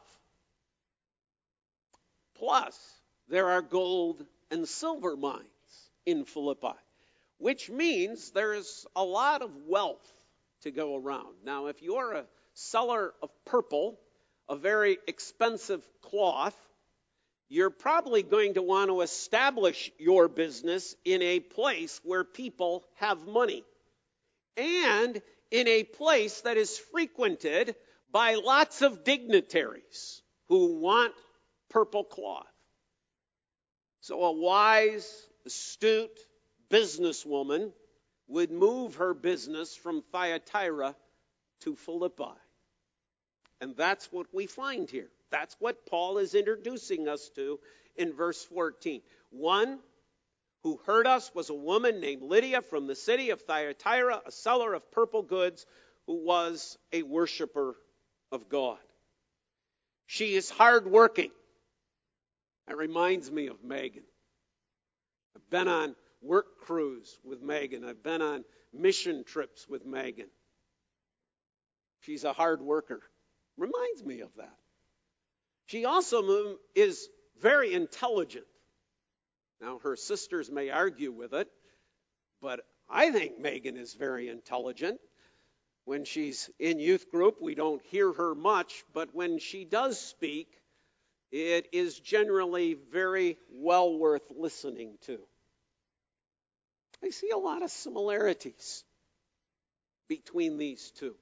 Plus, 2.34 2.76
there 3.28 3.48
are 3.50 3.62
gold 3.62 4.26
and 4.50 4.66
silver 4.66 5.16
mines 5.16 5.90
in 6.04 6.24
Philippi, 6.24 6.74
which 7.38 7.70
means 7.70 8.32
there's 8.32 8.88
a 8.96 9.04
lot 9.04 9.42
of 9.42 9.54
wealth 9.68 10.04
to 10.62 10.72
go 10.72 10.96
around. 10.96 11.36
Now, 11.44 11.66
if 11.66 11.80
you're 11.80 12.12
a 12.12 12.26
seller 12.54 13.14
of 13.22 13.30
purple, 13.44 14.00
a 14.48 14.56
very 14.56 14.98
expensive 15.06 15.86
cloth, 16.02 16.56
you're 17.48 17.70
probably 17.70 18.22
going 18.22 18.54
to 18.54 18.62
want 18.62 18.90
to 18.90 19.00
establish 19.02 19.92
your 19.98 20.28
business 20.28 20.94
in 21.04 21.22
a 21.22 21.40
place 21.40 22.00
where 22.02 22.24
people 22.24 22.84
have 22.96 23.26
money 23.26 23.64
and 24.56 25.20
in 25.50 25.68
a 25.68 25.84
place 25.84 26.40
that 26.42 26.56
is 26.56 26.76
frequented 26.76 27.76
by 28.10 28.34
lots 28.34 28.82
of 28.82 29.04
dignitaries 29.04 30.22
who 30.48 30.80
want 30.80 31.12
purple 31.70 32.04
cloth. 32.04 32.46
So 34.00 34.22
a 34.24 34.32
wise, 34.32 35.08
astute 35.44 36.18
businesswoman 36.70 37.72
would 38.28 38.50
move 38.50 38.96
her 38.96 39.14
business 39.14 39.74
from 39.76 40.02
Thyatira 40.12 40.96
to 41.60 41.76
Philippi. 41.76 42.24
And 43.60 43.76
that's 43.76 44.10
what 44.12 44.26
we 44.32 44.46
find 44.46 44.90
here. 44.90 45.10
That's 45.30 45.56
what 45.58 45.86
Paul 45.86 46.18
is 46.18 46.34
introducing 46.34 47.08
us 47.08 47.30
to 47.36 47.58
in 47.96 48.12
verse 48.12 48.44
14. 48.44 49.02
One 49.30 49.78
who 50.62 50.80
heard 50.86 51.06
us 51.06 51.30
was 51.34 51.50
a 51.50 51.54
woman 51.54 52.00
named 52.00 52.22
Lydia 52.22 52.62
from 52.62 52.86
the 52.86 52.94
city 52.94 53.30
of 53.30 53.42
Thyatira, 53.42 54.22
a 54.26 54.32
seller 54.32 54.74
of 54.74 54.90
purple 54.92 55.22
goods, 55.22 55.66
who 56.06 56.24
was 56.24 56.78
a 56.92 57.02
worshiper 57.02 57.76
of 58.32 58.48
God. 58.48 58.78
She 60.06 60.34
is 60.34 60.50
hardworking. 60.50 61.30
That 62.68 62.76
reminds 62.76 63.30
me 63.30 63.48
of 63.48 63.62
Megan. 63.62 64.02
I've 65.36 65.50
been 65.50 65.68
on 65.68 65.94
work 66.22 66.46
crews 66.62 67.16
with 67.24 67.42
Megan. 67.42 67.84
I've 67.84 68.02
been 68.02 68.22
on 68.22 68.44
mission 68.72 69.24
trips 69.24 69.68
with 69.68 69.84
Megan. 69.84 70.28
She's 72.00 72.24
a 72.24 72.32
hard 72.32 72.60
worker. 72.60 73.00
Reminds 73.56 74.04
me 74.04 74.20
of 74.20 74.30
that. 74.36 74.56
She 75.66 75.84
also 75.84 76.58
is 76.74 77.08
very 77.40 77.74
intelligent. 77.74 78.46
Now, 79.60 79.78
her 79.78 79.96
sisters 79.96 80.50
may 80.50 80.70
argue 80.70 81.12
with 81.12 81.34
it, 81.34 81.48
but 82.40 82.60
I 82.88 83.10
think 83.10 83.38
Megan 83.38 83.76
is 83.76 83.94
very 83.94 84.28
intelligent. 84.28 85.00
When 85.84 86.04
she's 86.04 86.50
in 86.58 86.78
youth 86.78 87.10
group, 87.10 87.36
we 87.40 87.54
don't 87.54 87.82
hear 87.86 88.12
her 88.12 88.34
much, 88.34 88.84
but 88.92 89.14
when 89.14 89.38
she 89.38 89.64
does 89.64 89.98
speak, 90.00 90.48
it 91.30 91.68
is 91.72 91.98
generally 91.98 92.74
very 92.74 93.38
well 93.50 93.96
worth 93.98 94.30
listening 94.30 94.98
to. 95.06 95.18
I 97.02 97.10
see 97.10 97.30
a 97.30 97.38
lot 97.38 97.62
of 97.62 97.70
similarities 97.70 98.84
between 100.08 100.56
these 100.58 100.92
two. 100.92 101.14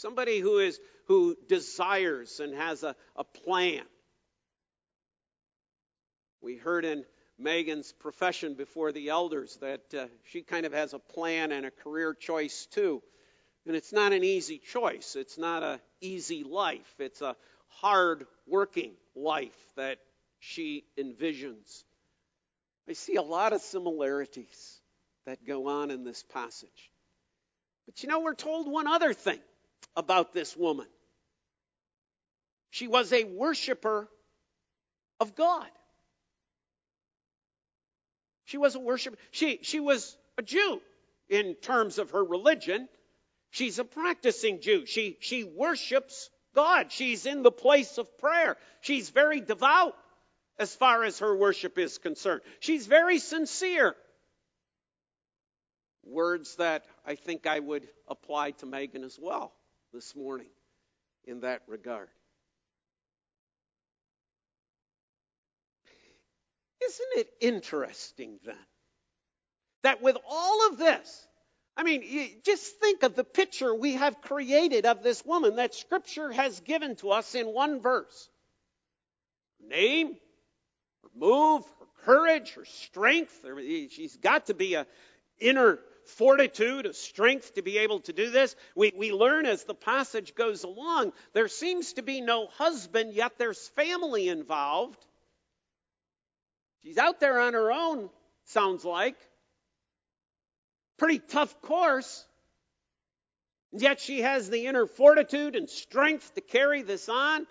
Somebody 0.00 0.38
who 0.38 0.60
is 0.60 0.80
who 1.08 1.36
desires 1.46 2.40
and 2.40 2.54
has 2.54 2.82
a, 2.84 2.96
a 3.16 3.24
plan. 3.24 3.84
We 6.40 6.56
heard 6.56 6.86
in 6.86 7.04
Megan's 7.38 7.92
profession 7.92 8.54
before 8.54 8.92
the 8.92 9.10
elders 9.10 9.58
that 9.60 9.92
uh, 9.92 10.06
she 10.24 10.40
kind 10.40 10.64
of 10.64 10.72
has 10.72 10.94
a 10.94 10.98
plan 10.98 11.52
and 11.52 11.66
a 11.66 11.70
career 11.70 12.14
choice 12.14 12.66
too. 12.70 13.02
And 13.66 13.76
it's 13.76 13.92
not 13.92 14.14
an 14.14 14.24
easy 14.24 14.56
choice. 14.56 15.16
It's 15.16 15.36
not 15.36 15.62
an 15.62 15.80
easy 16.00 16.44
life. 16.44 16.94
It's 16.98 17.20
a 17.20 17.36
hard 17.68 18.26
working 18.46 18.92
life 19.14 19.68
that 19.76 19.98
she 20.38 20.84
envisions. 20.96 21.84
I 22.88 22.94
see 22.94 23.16
a 23.16 23.22
lot 23.22 23.52
of 23.52 23.60
similarities 23.60 24.80
that 25.26 25.44
go 25.44 25.68
on 25.68 25.90
in 25.90 26.04
this 26.04 26.22
passage. 26.22 26.90
But 27.84 28.02
you 28.02 28.08
know, 28.08 28.20
we're 28.20 28.34
told 28.34 28.66
one 28.66 28.86
other 28.86 29.12
thing 29.12 29.40
about 29.96 30.32
this 30.32 30.56
woman. 30.56 30.86
She 32.70 32.86
was 32.86 33.12
a 33.12 33.24
worshiper 33.24 34.08
of 35.18 35.34
God. 35.34 35.68
She 38.44 38.58
was 38.58 38.74
a 38.74 38.80
worshiper. 38.80 39.16
She, 39.30 39.58
she 39.62 39.80
was 39.80 40.16
a 40.38 40.42
Jew 40.42 40.80
in 41.28 41.54
terms 41.54 41.98
of 41.98 42.12
her 42.12 42.24
religion. 42.24 42.88
She's 43.50 43.78
a 43.78 43.84
practicing 43.84 44.60
Jew. 44.60 44.86
She, 44.86 45.18
she 45.20 45.44
worships 45.44 46.30
God. 46.54 46.92
She's 46.92 47.26
in 47.26 47.42
the 47.42 47.52
place 47.52 47.98
of 47.98 48.18
prayer. 48.18 48.56
She's 48.80 49.10
very 49.10 49.40
devout 49.40 49.96
as 50.58 50.74
far 50.74 51.04
as 51.04 51.18
her 51.18 51.36
worship 51.36 51.78
is 51.78 51.98
concerned. 51.98 52.42
She's 52.60 52.86
very 52.86 53.18
sincere. 53.18 53.94
Words 56.04 56.56
that 56.56 56.84
I 57.06 57.14
think 57.16 57.46
I 57.46 57.58
would 57.58 57.86
apply 58.08 58.52
to 58.52 58.66
Megan 58.66 59.04
as 59.04 59.18
well 59.20 59.52
this 59.92 60.14
morning 60.14 60.50
in 61.24 61.40
that 61.40 61.62
regard. 61.66 62.08
Isn't 66.82 67.08
it 67.16 67.28
interesting 67.40 68.38
then 68.44 68.56
that 69.82 70.02
with 70.02 70.16
all 70.28 70.68
of 70.68 70.78
this, 70.78 71.26
I 71.76 71.82
mean, 71.82 72.40
just 72.44 72.78
think 72.80 73.02
of 73.02 73.14
the 73.14 73.24
picture 73.24 73.74
we 73.74 73.94
have 73.94 74.20
created 74.20 74.86
of 74.86 75.02
this 75.02 75.24
woman 75.24 75.56
that 75.56 75.74
Scripture 75.74 76.32
has 76.32 76.60
given 76.60 76.96
to 76.96 77.10
us 77.10 77.34
in 77.34 77.46
one 77.46 77.80
verse. 77.80 78.28
Her 79.60 79.68
name, 79.68 80.16
her 81.02 81.08
move, 81.14 81.64
her 81.78 81.86
courage, 82.04 82.54
her 82.54 82.64
strength. 82.64 83.44
She's 83.90 84.16
got 84.16 84.46
to 84.46 84.54
be 84.54 84.74
a 84.74 84.86
inner 85.38 85.78
fortitude, 86.06 86.94
strength 86.94 87.54
to 87.54 87.62
be 87.62 87.78
able 87.78 88.00
to 88.00 88.12
do 88.12 88.30
this. 88.30 88.56
We, 88.74 88.92
we 88.96 89.12
learn 89.12 89.46
as 89.46 89.64
the 89.64 89.74
passage 89.74 90.34
goes 90.34 90.64
along, 90.64 91.12
there 91.32 91.48
seems 91.48 91.94
to 91.94 92.02
be 92.02 92.20
no 92.20 92.46
husband, 92.46 93.14
yet 93.14 93.32
there's 93.38 93.68
family 93.68 94.28
involved. 94.28 95.04
She's 96.82 96.98
out 96.98 97.20
there 97.20 97.38
on 97.40 97.52
her 97.52 97.70
own, 97.72 98.10
sounds 98.44 98.84
like 98.84 99.16
pretty 101.00 101.18
tough 101.18 101.62
course. 101.62 102.26
And 103.72 103.80
yet 103.80 104.00
she 104.00 104.20
has 104.20 104.50
the 104.50 104.66
inner 104.66 104.86
fortitude 104.86 105.56
and 105.56 105.68
strength 105.68 106.34
to 106.34 106.42
carry 106.42 106.82
this 106.82 107.08
on. 107.08 107.46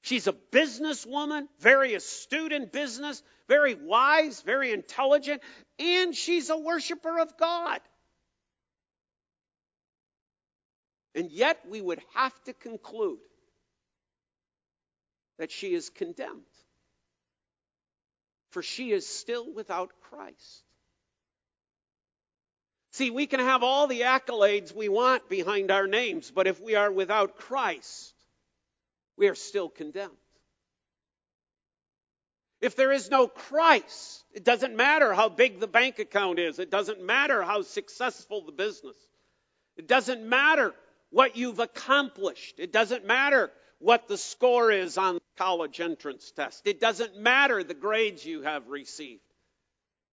She's 0.00 0.26
a 0.26 0.32
businesswoman, 0.32 1.46
very 1.58 1.94
astute 1.94 2.52
in 2.52 2.66
business, 2.66 3.22
very 3.48 3.74
wise, 3.74 4.40
very 4.40 4.72
intelligent, 4.72 5.42
and 5.80 6.14
she's 6.14 6.50
a 6.50 6.56
worshiper 6.56 7.18
of 7.18 7.36
God. 7.38 7.80
And 11.14 11.30
yet 11.30 11.58
we 11.68 11.80
would 11.80 12.00
have 12.14 12.38
to 12.44 12.52
conclude 12.52 13.18
that 15.38 15.50
she 15.50 15.74
is 15.74 15.88
condemned. 15.88 16.42
For 18.50 18.62
she 18.62 18.92
is 18.92 19.06
still 19.08 19.52
without 19.52 19.90
Christ. 20.10 20.64
See, 22.92 23.10
we 23.10 23.26
can 23.26 23.40
have 23.40 23.62
all 23.62 23.86
the 23.86 24.02
accolades 24.02 24.74
we 24.74 24.88
want 24.88 25.28
behind 25.28 25.70
our 25.70 25.86
names, 25.86 26.30
but 26.30 26.46
if 26.46 26.60
we 26.60 26.74
are 26.74 26.90
without 26.90 27.36
Christ, 27.36 28.14
we 29.16 29.28
are 29.28 29.34
still 29.34 29.68
condemned. 29.68 30.16
If 32.60 32.76
there 32.76 32.92
is 32.92 33.10
no 33.10 33.26
Christ, 33.26 34.22
it 34.32 34.44
doesn't 34.44 34.76
matter 34.76 35.14
how 35.14 35.28
big 35.28 35.60
the 35.60 35.66
bank 35.66 35.98
account 35.98 36.38
is. 36.38 36.58
It 36.58 36.70
doesn't 36.70 37.02
matter 37.02 37.42
how 37.42 37.62
successful 37.62 38.44
the 38.44 38.52
business. 38.52 38.96
It 39.76 39.88
doesn't 39.88 40.22
matter 40.22 40.74
what 41.10 41.36
you've 41.36 41.58
accomplished. 41.58 42.56
It 42.58 42.72
doesn't 42.72 43.06
matter 43.06 43.50
what 43.78 44.08
the 44.08 44.18
score 44.18 44.70
is 44.70 44.98
on 44.98 45.14
the 45.14 45.20
college 45.38 45.80
entrance 45.80 46.30
test. 46.32 46.66
It 46.66 46.80
doesn't 46.80 47.16
matter 47.18 47.64
the 47.64 47.74
grades 47.74 48.24
you 48.24 48.42
have 48.42 48.68
received. 48.68 49.22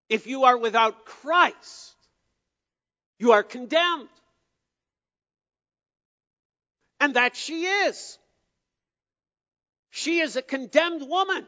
If 0.08 0.26
you 0.26 0.46
are 0.46 0.58
without 0.58 1.06
Christ, 1.06 1.96
you 3.20 3.34
are 3.34 3.44
condemned. 3.44 4.08
And 7.02 7.16
that 7.16 7.36
she 7.36 7.66
is. 7.66 8.18
She 9.90 10.20
is 10.20 10.38
a 10.38 10.42
condemned 10.42 11.08
woman. 11.08 11.46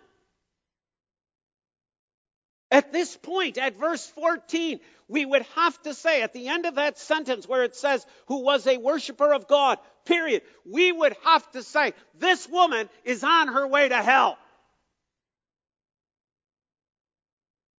At 2.72 2.94
this 2.94 3.18
point, 3.18 3.58
at 3.58 3.80
verse 3.80 4.06
14, 4.08 4.80
we 5.08 5.26
would 5.26 5.42
have 5.56 5.82
to 5.84 5.94
say 5.96 6.22
at 6.22 6.34
the 6.34 6.50
end 6.50 6.68
of 6.68 6.76
that 6.76 7.00
sentence 7.00 7.48
where 7.48 7.64
it 7.64 7.76
says, 7.76 8.06
who 8.28 8.44
was 8.44 8.68
a 8.68 8.78
worshiper 8.78 9.34
of 9.34 9.48
God, 9.48 9.80
period, 10.06 10.44
we 10.66 10.92
would 10.92 11.16
have 11.24 11.50
to 11.52 11.64
say, 11.64 11.94
this 12.20 12.48
woman 12.48 12.88
is 13.04 13.24
on 13.24 13.48
her 13.48 13.68
way 13.68 13.90
to 13.90 13.96
hell. 13.96 14.38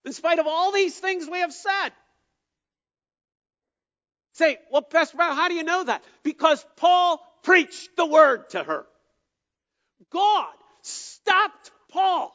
In 0.04 0.12
spite 0.12 0.40
of 0.40 0.46
all 0.48 0.72
these 0.72 0.98
things 0.98 1.28
we 1.30 1.38
have 1.38 1.52
said. 1.52 1.90
Say, 4.32 4.58
well, 4.72 4.82
Pastor 4.82 5.16
Brown, 5.16 5.36
how 5.36 5.48
do 5.48 5.54
you 5.54 5.64
know 5.64 5.84
that? 5.84 6.02
Because 6.24 6.64
Paul 6.76 7.20
preached 7.42 7.96
the 7.96 8.06
word 8.06 8.48
to 8.50 8.62
her. 8.62 8.86
God 10.10 10.52
stopped 10.82 11.70
Paul 11.90 12.32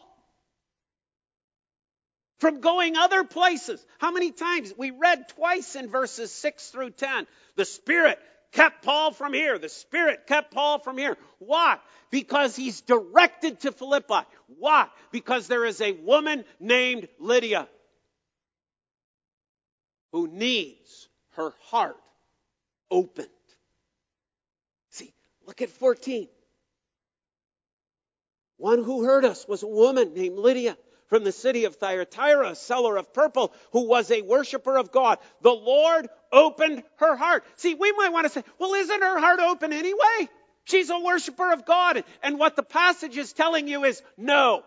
from 2.46 2.62
going 2.62 2.96
other 2.96 3.24
places. 3.24 3.84
How 3.98 4.12
many 4.12 4.30
times? 4.30 4.72
We 4.78 4.92
read 4.92 5.30
twice 5.30 5.76
in 5.76 5.90
verses 5.90 6.32
6 6.32 6.70
through 6.70 6.92
10. 6.92 7.26
The 7.56 7.66
Spirit 7.66 8.20
kept 8.52 8.84
Paul 8.84 9.14
from 9.14 9.34
here. 9.34 9.58
The 9.58 9.68
Spirit 9.68 10.28
kept 10.28 10.54
Paul 10.54 10.78
from 10.78 10.96
here. 11.00 11.18
Why? 11.40 11.80
Because 12.12 12.56
he's 12.56 12.82
directed 12.82 13.62
to 13.62 13.72
Philippi. 13.72 14.20
Why? 14.60 14.90
Because 15.12 15.48
there 15.48 15.66
is 15.66 15.82
a 15.82 15.94
woman 15.94 16.46
named 16.60 17.08
Lydia 17.18 17.68
who 20.12 20.28
needs 20.28 21.10
her 21.32 21.52
heart 21.62 21.98
opened. 22.92 23.28
See, 24.92 25.12
look 25.48 25.64
at 25.64 25.72
14. 25.72 26.28
One 28.58 28.84
who 28.84 29.04
heard 29.04 29.26
us 29.26 29.48
was 29.48 29.64
a 29.64 29.68
woman 29.68 30.14
named 30.14 30.38
Lydia 30.38 30.78
from 31.08 31.24
the 31.24 31.32
city 31.32 31.66
of 31.66 31.76
Thyatira, 31.76 32.52
a 32.52 32.56
seller 32.56 32.98
of 32.98 33.14
purple, 33.14 33.54
who 33.72 33.88
was 33.88 34.10
a 34.12 34.22
worshiper 34.22 34.78
of 34.78 34.92
God. 34.92 35.20
The 35.42 35.52
Lord 35.52 36.08
opened 36.32 36.84
her 36.98 37.16
heart. 37.16 37.44
See, 37.58 37.76
we 37.76 37.92
might 37.92 38.12
want 38.12 38.26
to 38.26 38.30
say, 38.32 38.44
well, 38.60 38.74
isn't 38.74 39.02
her 39.02 39.20
heart 39.20 39.40
open 39.40 39.72
anyway? 39.74 40.30
She's 40.66 40.90
a 40.90 41.00
worshiper 41.00 41.52
of 41.52 41.66
God. 41.66 42.04
And 42.24 42.40
what 42.40 42.56
the 42.56 42.64
passage 42.64 43.18
is 43.18 43.34
telling 43.34 43.68
you 43.68 43.84
is 43.84 44.02
no. 44.18 44.64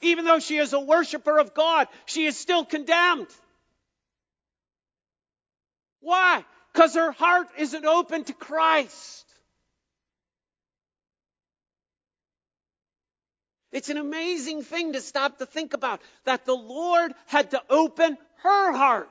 Even 0.00 0.24
though 0.24 0.40
she 0.40 0.58
is 0.58 0.72
a 0.72 0.80
worshiper 0.80 1.38
of 1.38 1.54
God, 1.54 1.88
she 2.06 2.26
is 2.26 2.36
still 2.36 2.64
condemned. 2.64 3.28
Why? 6.00 6.44
Because 6.72 6.94
her 6.94 7.12
heart 7.12 7.48
isn't 7.58 7.84
open 7.84 8.24
to 8.24 8.32
Christ. 8.32 9.24
It's 13.78 13.90
an 13.90 13.96
amazing 13.96 14.62
thing 14.62 14.94
to 14.94 15.00
stop 15.00 15.38
to 15.38 15.46
think 15.46 15.72
about 15.72 16.00
that 16.24 16.44
the 16.44 16.52
Lord 16.52 17.12
had 17.26 17.52
to 17.52 17.62
open 17.70 18.18
her 18.42 18.72
heart. 18.72 19.08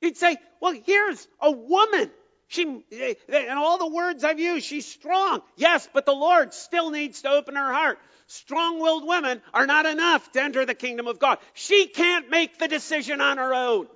He'd 0.00 0.16
say, 0.16 0.36
well, 0.60 0.72
here's 0.86 1.26
a 1.40 1.50
woman. 1.50 2.12
She, 2.46 2.62
and 2.62 3.58
all 3.58 3.78
the 3.78 3.88
words 3.88 4.22
I've 4.22 4.38
used, 4.38 4.64
she's 4.64 4.86
strong. 4.86 5.40
Yes, 5.56 5.88
but 5.92 6.06
the 6.06 6.14
Lord 6.14 6.54
still 6.54 6.92
needs 6.92 7.22
to 7.22 7.30
open 7.30 7.56
her 7.56 7.72
heart. 7.72 7.98
Strong-willed 8.28 9.08
women 9.08 9.42
are 9.52 9.66
not 9.66 9.86
enough 9.86 10.30
to 10.32 10.40
enter 10.40 10.64
the 10.64 10.74
kingdom 10.74 11.08
of 11.08 11.18
God. 11.18 11.38
She 11.52 11.88
can't 11.88 12.30
make 12.30 12.60
the 12.60 12.68
decision 12.68 13.20
on 13.20 13.38
her 13.38 13.52
own. 13.52 13.88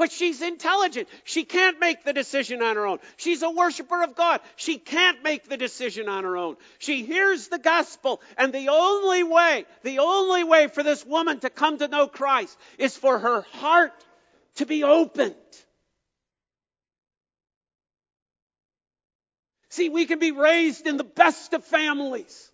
But 0.00 0.12
she's 0.12 0.40
intelligent. 0.40 1.10
She 1.24 1.44
can't 1.44 1.78
make 1.78 2.04
the 2.04 2.14
decision 2.14 2.62
on 2.62 2.76
her 2.76 2.86
own. 2.86 3.00
She's 3.18 3.42
a 3.42 3.50
worshiper 3.50 4.02
of 4.02 4.14
God. 4.14 4.40
She 4.56 4.78
can't 4.78 5.22
make 5.22 5.46
the 5.46 5.58
decision 5.58 6.08
on 6.08 6.24
her 6.24 6.38
own. 6.38 6.56
She 6.78 7.04
hears 7.04 7.48
the 7.48 7.58
gospel, 7.58 8.22
and 8.38 8.50
the 8.50 8.70
only 8.70 9.24
way, 9.24 9.66
the 9.82 9.98
only 9.98 10.42
way 10.42 10.68
for 10.68 10.82
this 10.82 11.04
woman 11.04 11.40
to 11.40 11.50
come 11.50 11.76
to 11.76 11.86
know 11.86 12.06
Christ 12.06 12.58
is 12.78 12.96
for 12.96 13.18
her 13.18 13.42
heart 13.42 13.92
to 14.54 14.64
be 14.64 14.84
opened. 14.84 15.34
See, 19.68 19.90
we 19.90 20.06
can 20.06 20.18
be 20.18 20.32
raised 20.32 20.86
in 20.86 20.96
the 20.96 21.04
best 21.04 21.52
of 21.52 21.62
families. 21.66 22.50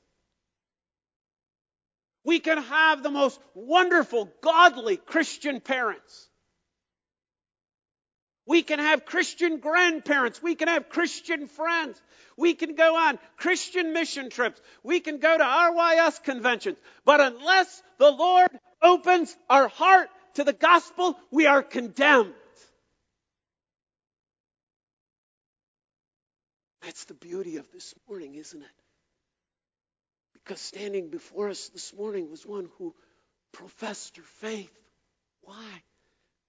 We 2.24 2.40
can 2.40 2.60
have 2.60 3.04
the 3.04 3.10
most 3.10 3.38
wonderful, 3.54 4.32
godly 4.42 4.96
Christian 4.96 5.60
parents. 5.60 6.25
We 8.46 8.62
can 8.62 8.78
have 8.78 9.04
Christian 9.04 9.58
grandparents. 9.58 10.40
We 10.40 10.54
can 10.54 10.68
have 10.68 10.88
Christian 10.88 11.48
friends. 11.48 12.00
We 12.36 12.54
can 12.54 12.76
go 12.76 12.96
on 12.96 13.18
Christian 13.36 13.92
mission 13.92 14.30
trips. 14.30 14.60
We 14.84 15.00
can 15.00 15.18
go 15.18 15.36
to 15.36 15.44
RYS 15.44 16.20
conventions. 16.22 16.78
But 17.04 17.20
unless 17.20 17.82
the 17.98 18.10
Lord 18.10 18.48
opens 18.80 19.36
our 19.50 19.66
heart 19.66 20.08
to 20.34 20.44
the 20.44 20.52
gospel, 20.52 21.18
we 21.32 21.46
are 21.46 21.62
condemned. 21.62 22.34
That's 26.82 27.04
the 27.06 27.14
beauty 27.14 27.56
of 27.56 27.70
this 27.72 27.94
morning, 28.08 28.36
isn't 28.36 28.62
it? 28.62 28.68
Because 30.34 30.60
standing 30.60 31.08
before 31.08 31.48
us 31.48 31.68
this 31.70 31.92
morning 31.92 32.30
was 32.30 32.46
one 32.46 32.68
who 32.78 32.94
professed 33.50 34.18
her 34.18 34.22
faith. 34.40 34.70
Why? 35.42 35.82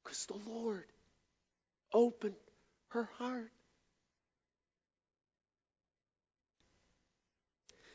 Because 0.03 0.27
the 0.27 0.37
Lord 0.47 0.85
opened 1.97 2.35
her 2.89 3.09
heart. 3.17 3.51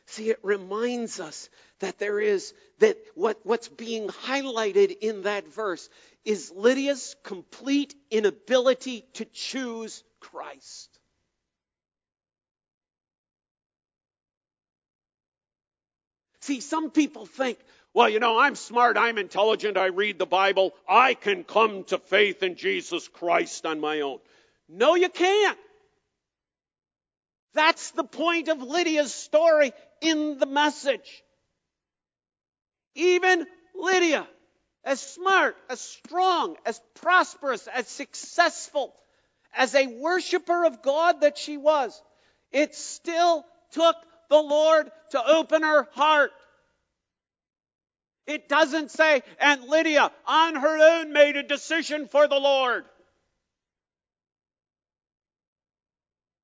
See, 0.07 0.29
it 0.29 0.41
reminds 0.43 1.21
us 1.21 1.49
that 1.79 1.99
there 1.99 2.21
is, 2.21 2.53
that 2.81 2.99
what, 3.15 3.39
what's 3.45 3.69
being 3.69 4.09
highlighted 4.09 4.99
in 5.01 5.23
that 5.23 5.47
verse 5.47 5.89
is 6.25 6.53
Lydia's 6.55 7.17
complete 7.23 7.95
inability 8.11 9.07
to 9.15 9.25
choose 9.25 10.03
Christ. 10.21 10.99
See, 16.41 16.61
some 16.61 16.91
people 16.91 17.25
think, 17.25 17.59
Well, 17.95 18.09
you 18.09 18.21
know, 18.21 18.39
I'm 18.39 18.55
smart, 18.55 18.97
I'm 18.97 19.19
intelligent, 19.19 19.77
I 19.77 19.87
read 19.87 20.19
the 20.19 20.27
Bible, 20.27 20.73
I 20.89 21.13
can 21.15 21.45
come 21.45 21.85
to 21.85 21.99
faith 21.99 22.43
in 22.43 22.57
Jesus 22.57 23.07
Christ 23.09 23.67
on 23.67 23.81
my 23.81 24.01
own. 24.01 24.19
No, 24.69 24.95
you 24.95 25.11
can't. 25.11 25.59
That's 27.55 27.91
the 27.91 28.05
point 28.05 28.49
of 28.49 28.63
Lydia's 28.63 29.13
story 29.13 29.73
in 30.01 30.39
the 30.39 30.47
message. 30.47 31.23
Even 32.95 33.47
Lydia, 33.75 34.27
as 34.85 35.01
smart, 35.01 35.57
as 35.69 35.81
strong, 35.81 36.57
as 36.65 36.81
prosperous, 36.95 37.67
as 37.67 37.89
successful, 37.89 38.95
as 39.55 39.75
a 39.75 39.87
worshiper 39.87 40.65
of 40.65 40.83
God 40.83 41.21
that 41.21 41.37
she 41.37 41.59
was, 41.59 42.01
it 42.51 42.75
still 42.75 43.45
took 43.73 43.97
the 44.31 44.41
Lord 44.41 44.91
to 45.11 45.23
open 45.25 45.63
her 45.63 45.89
heart. 45.93 46.33
It 48.27 48.49
doesn't 48.49 48.91
say, 48.91 49.23
and 49.41 49.65
Lydia 49.65 50.11
on 50.27 50.55
her 50.55 51.01
own 51.01 51.13
made 51.13 51.37
a 51.37 51.43
decision 51.43 52.07
for 52.07 52.29
the 52.29 52.39
Lord. 52.39 52.85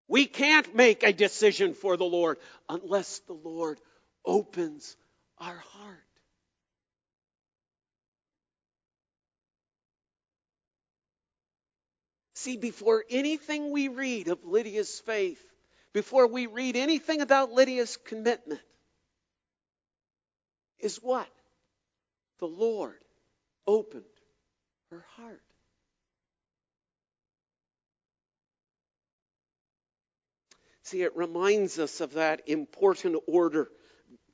We 0.09 0.25
can't 0.25 0.75
make 0.75 1.03
a 1.03 1.13
decision 1.13 1.75
for 1.75 1.97
the 1.97 2.05
Lord 2.05 2.39
unless 2.69 3.21
the 3.21 3.35
Lord 3.35 3.79
opens 4.25 4.97
our 5.39 5.59
heart. 5.59 5.99
See, 12.35 12.57
before 12.57 13.05
anything 13.11 13.71
we 13.71 13.89
read 13.89 14.29
of 14.29 14.45
Lydia's 14.45 15.01
faith, 15.01 15.43
before 15.93 16.27
we 16.29 16.47
read 16.47 16.77
anything 16.77 17.21
about 17.21 17.53
Lydia's 17.53 17.97
commitment, 17.97 18.61
is 20.79 20.97
what? 20.99 21.29
The 22.39 22.47
Lord 22.47 22.99
opened 23.67 24.05
her 24.91 25.05
heart. 25.17 25.43
See, 30.83 31.03
it 31.03 31.17
reminds 31.17 31.79
us 31.79 32.01
of 32.01 32.15
that 32.15 32.49
important 32.49 33.17
order. 33.27 33.69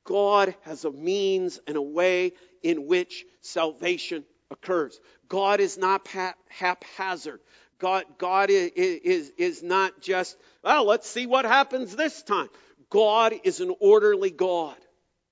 God 0.05 0.55
has 0.63 0.85
a 0.85 0.93
means 0.93 1.59
and 1.67 1.77
a 1.77 1.83
way 1.83 2.33
in 2.63 2.87
which 2.87 3.25
salvation 3.41 4.25
occurs. 4.51 5.01
God 5.29 5.59
is 5.59 5.77
not 5.77 6.07
haphazard. 6.49 7.41
God, 7.79 8.05
God 8.19 8.51
is, 8.51 8.71
is, 8.77 9.33
is 9.37 9.63
not 9.63 10.01
just, 10.01 10.37
well, 10.63 10.87
let's 10.87 11.09
see 11.09 11.27
what 11.27 11.45
happens 11.45 11.97
this 11.97 12.23
time. 12.23 12.49
God 12.89 13.35
is 13.43 13.61
an 13.61 13.75
orderly 13.81 14.31
God. 14.31 14.77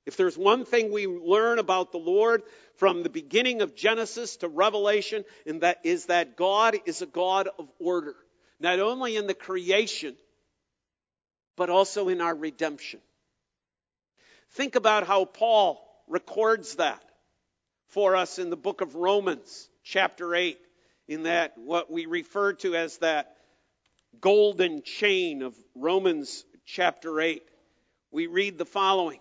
If 0.04 0.16
there's 0.16 0.36
one 0.36 0.64
thing 0.64 0.92
we 0.92 1.06
learn 1.06 1.58
about 1.58 1.92
the 1.92 1.98
Lord 1.98 2.42
from 2.76 3.02
the 3.02 3.08
beginning 3.08 3.62
of 3.62 3.76
Genesis 3.76 4.36
to 4.38 4.48
Revelation, 4.48 5.24
and 5.46 5.60
that 5.60 5.78
is 5.84 6.06
that 6.06 6.36
God 6.36 6.76
is 6.86 7.02
a 7.02 7.06
God 7.06 7.48
of 7.58 7.68
order. 7.78 8.16
Not 8.58 8.80
only 8.80 9.16
in 9.16 9.26
the 9.26 9.34
creation, 9.34 10.16
but 11.56 11.70
also 11.70 12.08
in 12.08 12.20
our 12.20 12.34
redemption. 12.34 13.00
Think 14.52 14.74
about 14.74 15.06
how 15.06 15.24
Paul 15.24 15.80
records 16.08 16.76
that 16.76 17.02
for 17.88 18.16
us 18.16 18.38
in 18.38 18.50
the 18.50 18.56
book 18.56 18.80
of 18.80 18.96
Romans, 18.96 19.68
chapter 19.84 20.34
8, 20.34 20.58
in 21.08 21.24
that 21.24 21.56
what 21.56 21.90
we 21.90 22.06
refer 22.06 22.54
to 22.54 22.74
as 22.74 22.98
that 22.98 23.36
golden 24.20 24.82
chain 24.82 25.42
of 25.42 25.54
Romans 25.74 26.44
chapter 26.66 27.20
8. 27.20 27.42
We 28.10 28.26
read 28.26 28.58
the 28.58 28.64
following. 28.64 29.20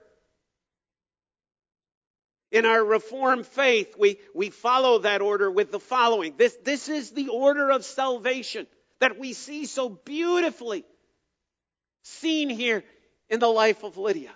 In 2.51 2.65
our 2.65 2.83
Reformed 2.83 3.47
faith, 3.47 3.95
we, 3.97 4.19
we 4.35 4.49
follow 4.49 4.99
that 4.99 5.21
order 5.21 5.49
with 5.49 5.71
the 5.71 5.79
following. 5.79 6.35
This, 6.37 6.57
this 6.63 6.89
is 6.89 7.11
the 7.11 7.29
order 7.29 7.71
of 7.71 7.85
salvation 7.85 8.67
that 8.99 9.17
we 9.17 9.33
see 9.33 9.65
so 9.65 9.89
beautifully 9.89 10.83
seen 12.03 12.49
here 12.49 12.83
in 13.29 13.39
the 13.39 13.47
life 13.47 13.83
of 13.83 13.97
Lydia. 13.97 14.31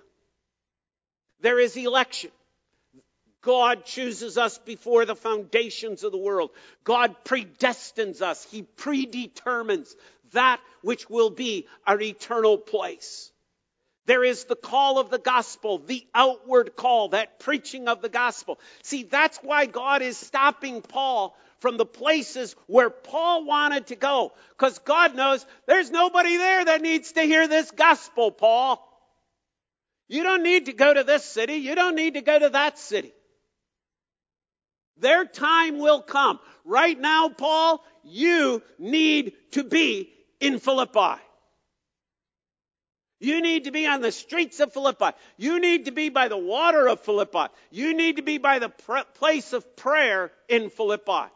There 1.42 1.60
is 1.60 1.76
election. 1.76 2.32
God 3.42 3.86
chooses 3.86 4.38
us 4.38 4.58
before 4.58 5.06
the 5.06 5.16
foundations 5.16 6.04
of 6.04 6.12
the 6.12 6.18
world. 6.18 6.50
God 6.84 7.16
predestines 7.26 8.22
us. 8.22 8.44
He 8.50 8.64
predetermines 8.64 9.96
that 10.32 10.60
which 10.82 11.10
will 11.10 11.30
be 11.30 11.68
our 11.86 12.02
eternal 12.02 12.58
place. 12.58 13.32
There 14.06 14.24
is 14.24 14.46
the 14.46 14.56
call 14.56 15.00
of 15.00 15.10
the 15.10 15.18
gospel, 15.18 15.80
the 15.80 16.06
outward 16.14 16.76
call, 16.76 17.10
that 17.10 17.40
preaching 17.40 17.88
of 17.88 18.02
the 18.02 18.10
gospel. 18.10 18.60
See, 18.84 19.04
that's 19.04 19.38
why 19.40 19.66
God 19.66 20.02
is 20.02 20.18
stopping 20.18 20.82
Paul 20.82 21.36
from 21.60 21.78
the 21.78 21.86
places 21.86 22.56
where 22.68 22.92
Paul 22.92 23.46
wanted 23.46 23.88
to 23.88 23.96
go. 23.96 24.34
Because 24.50 24.78
God 24.80 25.16
knows 25.16 25.46
there's 25.66 25.90
nobody 25.90 26.38
there 26.38 26.66
that 26.66 26.82
needs 26.82 27.14
to 27.14 27.22
hear 27.22 27.48
this 27.48 27.72
gospel, 27.72 28.32
Paul. 28.32 28.82
You 30.08 30.22
don't 30.22 30.44
need 30.44 30.68
to 30.68 30.74
go 30.74 30.94
to 30.94 31.04
this 31.04 31.26
city. 31.26 31.56
You 31.56 31.74
don't 31.74 31.96
need 31.96 32.14
to 32.14 32.22
go 32.22 32.38
to 32.38 32.50
that 32.50 32.78
city. 32.78 33.12
Their 34.98 35.26
time 35.26 35.80
will 35.80 36.02
come. 36.02 36.40
Right 36.64 37.00
now, 37.00 37.30
Paul, 37.30 37.84
you 38.04 38.62
need 38.78 39.34
to 39.52 39.64
be 39.64 40.12
in 40.40 40.60
Philippi. 40.60 41.22
You 43.20 43.42
need 43.42 43.64
to 43.64 43.72
be 43.72 43.88
on 43.88 44.02
the 44.02 44.12
streets 44.12 44.60
of 44.60 44.74
Philippi. 44.74 45.12
You 45.38 45.60
need 45.60 45.86
to 45.86 45.92
be 45.92 46.10
by 46.10 46.28
the 46.28 46.38
water 46.38 46.88
of 46.88 47.00
Philippi. 47.00 47.46
You 47.72 47.94
need 47.94 48.18
to 48.18 48.22
be 48.22 48.38
by 48.38 48.60
the 48.60 48.70
place 48.70 49.54
of 49.54 49.76
prayer 49.76 50.32
in 50.50 50.70
Philippi. 50.70 51.32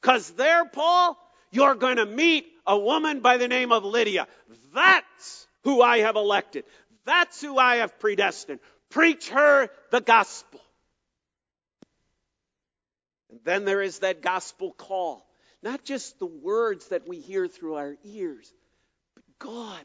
Because 0.00 0.30
there, 0.32 0.64
Paul, 0.64 1.18
you're 1.50 1.74
going 1.74 1.96
to 1.96 2.06
meet 2.06 2.46
a 2.66 2.78
woman 2.78 3.20
by 3.20 3.36
the 3.36 3.48
name 3.48 3.72
of 3.72 3.84
Lydia. 3.84 4.26
That's 4.74 5.46
who 5.64 5.82
I 5.82 5.98
have 5.98 6.16
elected. 6.16 6.64
That's 7.04 7.40
who 7.40 7.58
I 7.58 7.76
have 7.76 7.98
predestined. 7.98 8.60
Preach 8.90 9.28
her 9.30 9.68
the 9.90 10.00
gospel. 10.00 10.60
And 13.30 13.40
then 13.44 13.64
there 13.64 13.82
is 13.82 13.98
that 13.98 14.22
gospel 14.22 14.72
call. 14.72 15.26
Not 15.62 15.84
just 15.84 16.18
the 16.18 16.26
words 16.26 16.88
that 16.88 17.06
we 17.06 17.20
hear 17.20 17.48
through 17.48 17.74
our 17.74 17.96
ears, 18.04 18.52
but 19.14 19.24
God. 19.38 19.84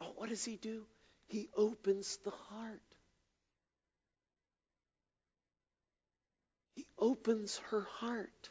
Oh, 0.00 0.12
what 0.16 0.28
does 0.28 0.44
He 0.44 0.56
do? 0.56 0.84
He 1.26 1.48
opens 1.56 2.18
the 2.24 2.30
heart. 2.30 2.80
He 6.74 6.86
opens 6.98 7.58
her 7.70 7.82
heart. 7.98 8.50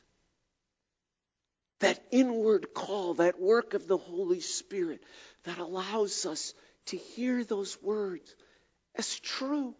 That 1.80 2.04
inward 2.12 2.74
call, 2.74 3.16
that 3.16 3.40
work 3.40 3.74
of 3.74 3.88
the 3.88 3.98
Holy 3.98 4.42
Spirit 4.42 5.02
that 5.44 5.60
allows 5.60 6.26
us 6.26 6.54
to 6.88 6.98
hear 6.98 7.44
those 7.44 7.82
words 7.82 8.36
as 8.96 9.20
true. 9.20 9.76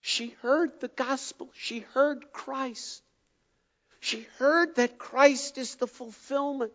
She 0.00 0.28
heard 0.42 0.80
the 0.80 0.88
gospel. 0.88 1.50
She 1.54 1.80
heard 1.80 2.32
Christ. 2.32 3.02
She 4.00 4.26
heard 4.38 4.76
that 4.76 4.98
Christ 4.98 5.58
is 5.58 5.76
the 5.76 5.86
fulfillment 5.86 6.72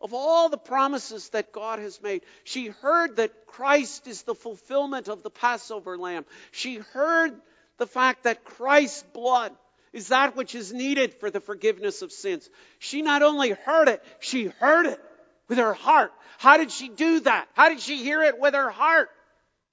of 0.00 0.14
all 0.14 0.48
the 0.48 0.58
promises 0.58 1.28
that 1.30 1.52
God 1.52 1.78
has 1.78 2.00
made. 2.02 2.22
She 2.44 2.68
heard 2.68 3.16
that 3.16 3.46
Christ 3.46 4.06
is 4.06 4.22
the 4.22 4.34
fulfillment 4.34 5.08
of 5.08 5.22
the 5.22 5.30
Passover 5.30 5.98
lamb. 5.98 6.24
She 6.52 6.76
heard 6.76 7.34
the 7.78 7.86
fact 7.86 8.24
that 8.24 8.44
Christ's 8.44 9.02
blood 9.12 9.52
is 9.92 10.08
that 10.08 10.36
which 10.36 10.54
is 10.54 10.72
needed 10.72 11.14
for 11.14 11.30
the 11.30 11.40
forgiveness 11.40 12.02
of 12.02 12.12
sins. 12.12 12.48
She 12.78 13.02
not 13.02 13.22
only 13.22 13.50
heard 13.50 13.88
it, 13.88 14.02
she 14.20 14.46
heard 14.46 14.86
it 14.86 15.00
with 15.48 15.58
her 15.58 15.74
heart. 15.74 16.12
How 16.38 16.56
did 16.56 16.70
she 16.70 16.88
do 16.88 17.20
that? 17.20 17.48
How 17.54 17.68
did 17.68 17.80
she 17.80 17.96
hear 17.96 18.22
it 18.22 18.38
with 18.38 18.54
her 18.54 18.70
heart? 18.70 19.08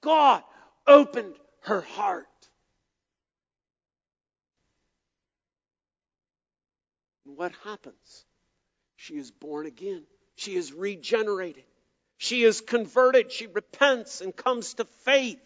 God 0.02 0.44
opened 0.88 1.36
her 1.62 1.82
heart. 1.82 2.26
And 7.26 7.38
what 7.38 7.52
happens? 7.64 8.26
She 8.96 9.16
is 9.16 9.32
born 9.32 9.66
again. 9.66 10.04
She 10.38 10.56
is 10.56 10.72
regenerated. 10.72 11.64
She 12.18 12.44
is 12.44 12.62
converted. 12.62 13.32
She 13.32 13.48
repents 13.48 14.22
and 14.22 14.36
comes 14.36 14.76
to 14.76 14.86
faith. 14.86 15.42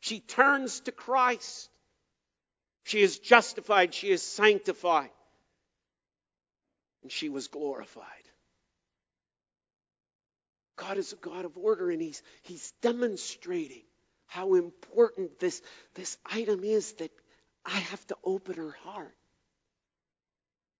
She 0.00 0.18
turns 0.18 0.80
to 0.80 0.92
Christ. 0.92 1.70
She 2.84 3.00
is 3.00 3.20
justified. 3.20 3.94
She 3.94 4.10
is 4.10 4.22
sanctified. 4.22 5.10
And 7.02 7.10
she 7.10 7.28
was 7.28 7.46
glorified. 7.46 8.04
God 10.76 10.98
is 10.98 11.12
a 11.12 11.16
God 11.16 11.44
of 11.44 11.56
order, 11.56 11.90
and 11.90 12.02
He's, 12.02 12.20
he's 12.42 12.72
demonstrating 12.82 13.82
how 14.26 14.54
important 14.54 15.38
this, 15.38 15.62
this 15.94 16.16
item 16.26 16.64
is 16.64 16.94
that 16.94 17.12
I 17.64 17.78
have 17.78 18.04
to 18.08 18.16
open 18.24 18.56
her 18.56 18.74
heart. 18.82 19.14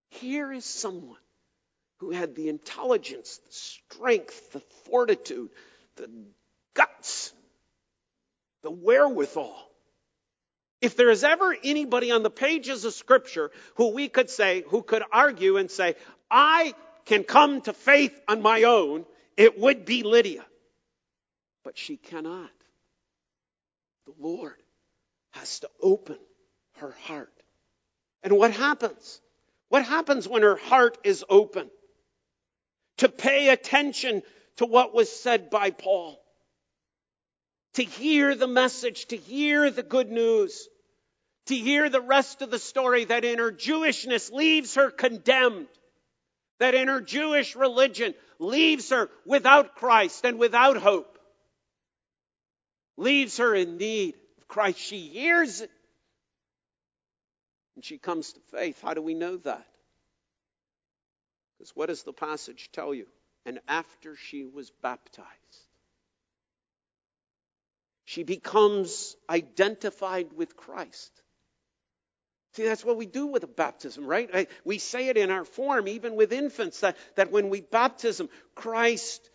Here 0.09 0.53
is 0.53 0.64
someone 0.64 1.18
who 2.03 2.11
had 2.11 2.35
the 2.35 2.49
intelligence, 2.49 3.38
the 3.47 3.53
strength, 3.53 4.51
the 4.51 4.61
fortitude, 4.87 5.51
the 5.95 6.11
guts, 6.75 7.33
the 8.65 8.73
wherewithal. 8.73 9.57
If 10.81 10.97
there 10.97 11.11
is 11.11 11.23
ever 11.23 11.57
anybody 11.62 12.11
on 12.11 12.25
the 12.25 12.29
pages 12.29 12.85
of 12.85 12.93
Scripture 12.93 13.53
who 13.77 13.93
we 13.95 14.09
could 14.09 14.31
say, 14.31 14.65
who 14.67 14.83
could 14.83 15.05
argue 15.12 15.59
and 15.59 15.71
say, 15.71 15.95
I 16.29 16.75
can 17.05 17.23
come 17.23 17.61
to 17.62 17.73
faith 17.73 18.21
on 18.27 18.43
my 18.43 18.65
own, 18.65 19.05
it 19.37 19.57
would 19.61 19.85
be 19.85 20.03
Lydia. 20.03 20.45
But 21.62 21.79
she 21.79 21.99
cannot. 21.99 22.51
The 24.07 24.15
Lord 24.19 24.57
has 25.31 25.61
to 25.61 25.71
open 25.81 26.19
her 26.79 26.97
heart. 27.05 27.33
And 28.25 28.37
what 28.37 28.51
happens? 28.51 29.21
What 29.69 29.85
happens 29.85 30.27
when 30.27 30.43
her 30.43 30.57
heart 30.57 30.99
is 31.05 31.25
open? 31.29 31.71
To 32.98 33.09
pay 33.09 33.48
attention 33.48 34.22
to 34.57 34.66
what 34.66 34.94
was 34.94 35.11
said 35.11 35.50
by 35.50 35.70
Paul. 35.70 36.22
To 37.74 37.83
hear 37.83 38.35
the 38.35 38.46
message, 38.46 39.07
to 39.07 39.16
hear 39.16 39.70
the 39.70 39.83
good 39.83 40.11
news. 40.11 40.68
To 41.46 41.57
hear 41.57 41.88
the 41.88 42.00
rest 42.00 42.42
of 42.42 42.50
the 42.50 42.59
story 42.59 43.05
that 43.07 43.24
in 43.24 43.38
her 43.38 43.50
Jewishness 43.50 44.31
leaves 44.31 44.74
her 44.74 44.90
condemned. 44.90 45.68
That 46.61 46.74
in 46.74 46.88
her 46.88 47.00
Jewish 47.00 47.57
religion 47.57 48.14
leaves 48.38 48.90
her 48.90 49.09
without 49.26 49.74
Christ 49.74 50.24
and 50.24 50.38
without 50.38 50.76
hope. 50.76 51.18
Leaves 52.96 53.38
her 53.38 53.55
in 53.55 53.78
need 53.78 54.14
of 54.38 54.46
Christ. 54.46 54.78
She 54.78 55.09
hears 55.09 55.61
it. 55.62 55.70
And 57.74 57.85
she 57.85 57.98
comes 57.98 58.33
to 58.35 58.40
faith. 58.52 58.81
How 58.83 58.94
do 58.94 59.02
we 59.02 59.14
know 59.14 59.38
that? 59.38 59.66
Because 61.62 61.77
what 61.77 61.90
does 61.90 62.03
the 62.03 62.12
passage 62.12 62.70
tell 62.72 62.92
you? 62.92 63.07
And 63.46 63.61
after 63.68 64.16
she 64.16 64.44
was 64.44 64.72
baptized, 64.83 65.29
she 68.05 68.25
becomes 68.25 69.14
identified 69.31 70.33
with 70.33 70.57
Christ. 70.57 71.12
See, 72.55 72.64
that's 72.64 72.85
what 72.85 72.96
we 72.96 73.07
do 73.07 73.29
with 73.29 73.44
a 73.44 73.46
baptism, 73.46 74.07
right? 74.07 74.51
We 74.64 74.79
say 74.79 75.07
it 75.07 75.16
in 75.16 75.31
our 75.31 75.44
form, 75.44 75.87
even 75.87 76.16
with 76.16 76.33
infants, 76.33 76.81
that, 76.81 76.96
that 77.14 77.31
when 77.31 77.48
we 77.48 77.61
baptism, 77.61 78.29
Christ 78.57 79.31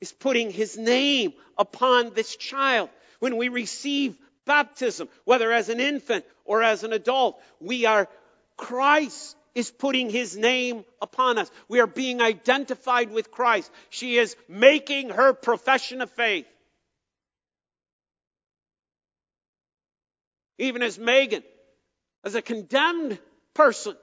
is 0.00 0.12
putting 0.12 0.52
his 0.52 0.78
name 0.78 1.32
upon 1.58 2.14
this 2.14 2.36
child. 2.36 2.90
When 3.18 3.38
we 3.38 3.48
receive 3.48 4.16
baptism, 4.46 5.08
whether 5.24 5.50
as 5.50 5.68
an 5.68 5.80
infant 5.80 6.24
or 6.44 6.62
as 6.62 6.84
an 6.84 6.92
adult, 6.92 7.42
we 7.58 7.86
are, 7.86 8.08
Christ 8.56 9.36
is 9.54 9.70
putting 9.70 10.10
his 10.10 10.36
name 10.36 10.84
upon 11.00 11.38
us. 11.38 11.50
We 11.68 11.80
are 11.80 11.86
being 11.86 12.20
identified 12.20 13.10
with 13.10 13.30
Christ. 13.30 13.70
She 13.90 14.16
is 14.16 14.36
making 14.48 15.10
her 15.10 15.32
profession 15.32 16.00
of 16.00 16.10
faith. 16.10 16.46
Even 20.58 20.82
as 20.82 20.98
Megan 20.98 21.42
as 22.24 22.34
a 22.34 22.42
condemned 22.42 23.18
person 23.54 23.96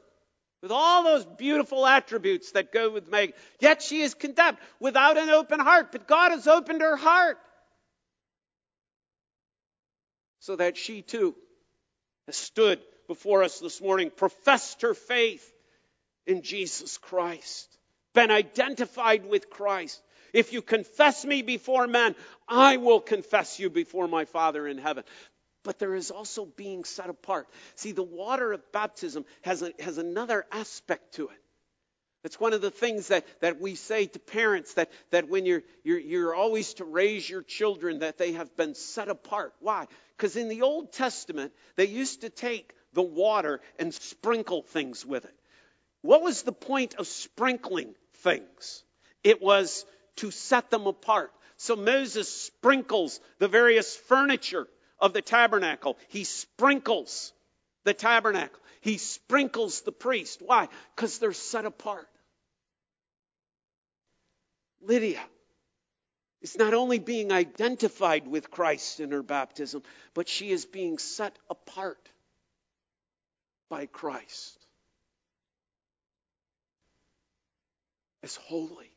with 0.62 0.71
all 0.71 1.03
those 1.03 1.25
beautiful 1.25 1.85
attributes 1.85 2.51
that 2.51 2.71
go 2.71 2.89
with 2.89 3.09
Megan. 3.09 3.33
Yet 3.59 3.81
she 3.81 4.01
is 4.01 4.13
condemned 4.13 4.57
without 4.79 5.17
an 5.17 5.29
open 5.29 5.59
heart, 5.59 5.91
but 5.91 6.07
God 6.07 6.31
has 6.31 6.47
opened 6.47 6.81
her 6.81 6.97
heart 6.97 7.38
so 10.39 10.55
that 10.57 10.77
she 10.77 11.01
too 11.01 11.35
has 12.27 12.35
stood 12.35 12.79
before 13.09 13.43
us 13.43 13.59
this 13.59 13.81
morning, 13.81 14.11
professed 14.15 14.83
her 14.83 14.93
faith 14.93 15.45
in 16.25 16.43
Jesus 16.43 16.97
Christ, 16.97 17.77
been 18.13 18.31
identified 18.31 19.25
with 19.25 19.49
Christ. 19.49 20.01
If 20.31 20.53
you 20.53 20.61
confess 20.61 21.25
me 21.25 21.41
before 21.41 21.87
men, 21.87 22.15
I 22.47 22.77
will 22.77 23.01
confess 23.01 23.59
you 23.59 23.69
before 23.69 24.07
my 24.07 24.23
Father 24.23 24.65
in 24.65 24.77
heaven 24.77 25.03
but 25.63 25.77
there 25.77 25.93
is 25.93 26.09
also 26.09 26.45
being 26.45 26.85
set 26.85 27.09
apart. 27.09 27.47
See, 27.75 27.91
the 27.91 28.01
water 28.01 28.53
of 28.53 28.71
baptism 28.71 29.25
has, 29.41 29.61
a, 29.61 29.73
has 29.79 29.97
another 29.97 30.45
aspect 30.51 31.15
to 31.15 31.25
it. 31.25 31.41
It's 32.23 32.39
one 32.39 32.53
of 32.53 32.61
the 32.61 32.71
things 32.71 33.07
that, 33.07 33.25
that 33.41 33.61
we 33.61 33.75
say 33.75 34.05
to 34.05 34.19
parents 34.19 34.73
that, 34.73 34.91
that 35.11 35.29
when 35.29 35.45
you're, 35.45 35.63
you're, 35.83 35.99
you're 35.99 36.35
always 36.35 36.73
to 36.75 36.85
raise 36.85 37.29
your 37.29 37.43
children, 37.43 37.99
that 37.99 38.17
they 38.17 38.33
have 38.33 38.55
been 38.57 38.75
set 38.75 39.07
apart. 39.07 39.53
Why? 39.59 39.87
Because 40.17 40.35
in 40.35 40.49
the 40.49 40.63
Old 40.63 40.91
Testament, 40.91 41.53
they 41.77 41.85
used 41.85 42.21
to 42.21 42.29
take 42.29 42.73
the 42.93 43.02
water 43.02 43.62
and 43.78 43.93
sprinkle 43.93 44.62
things 44.62 45.06
with 45.06 45.25
it. 45.25 45.36
What 46.02 46.21
was 46.21 46.43
the 46.43 46.52
point 46.52 46.95
of 46.95 47.08
sprinkling 47.08 47.93
things? 48.17 48.84
It 49.23 49.41
was 49.41 49.86
to 50.17 50.32
set 50.32 50.69
them 50.69 50.88
apart. 50.88 51.32
So 51.58 51.75
Moses 51.75 52.32
sprinkles 52.32 53.19
the 53.39 53.47
various 53.47 53.95
furniture 53.95 54.67
of 54.99 55.13
the 55.13 55.21
tabernacle. 55.21 55.97
He 56.08 56.23
sprinkles 56.23 57.34
the 57.84 57.93
tabernacle. 57.93 58.60
He 58.82 58.97
sprinkles 58.97 59.82
the 59.82 59.91
priest. 59.91 60.41
Why? 60.41 60.69
Because 60.95 61.19
they're 61.19 61.34
set 61.34 61.65
apart. 61.65 62.08
Lydia 64.82 65.21
is 66.41 66.58
not 66.58 66.73
only 66.73 66.99
being 66.99 67.34
identified 67.34 68.25
with 68.25 68.49
Christ 68.49 69.02
in 69.02 69.12
her 69.12 69.23
baptism, 69.23 69.84
but 70.13 70.30
she 70.30 70.52
is 70.52 70.65
being 70.65 70.97
set 70.97 71.38
apart 71.49 72.10
by 73.69 73.86
Christ 73.86 74.58
as 78.23 78.36
holy. 78.36 78.91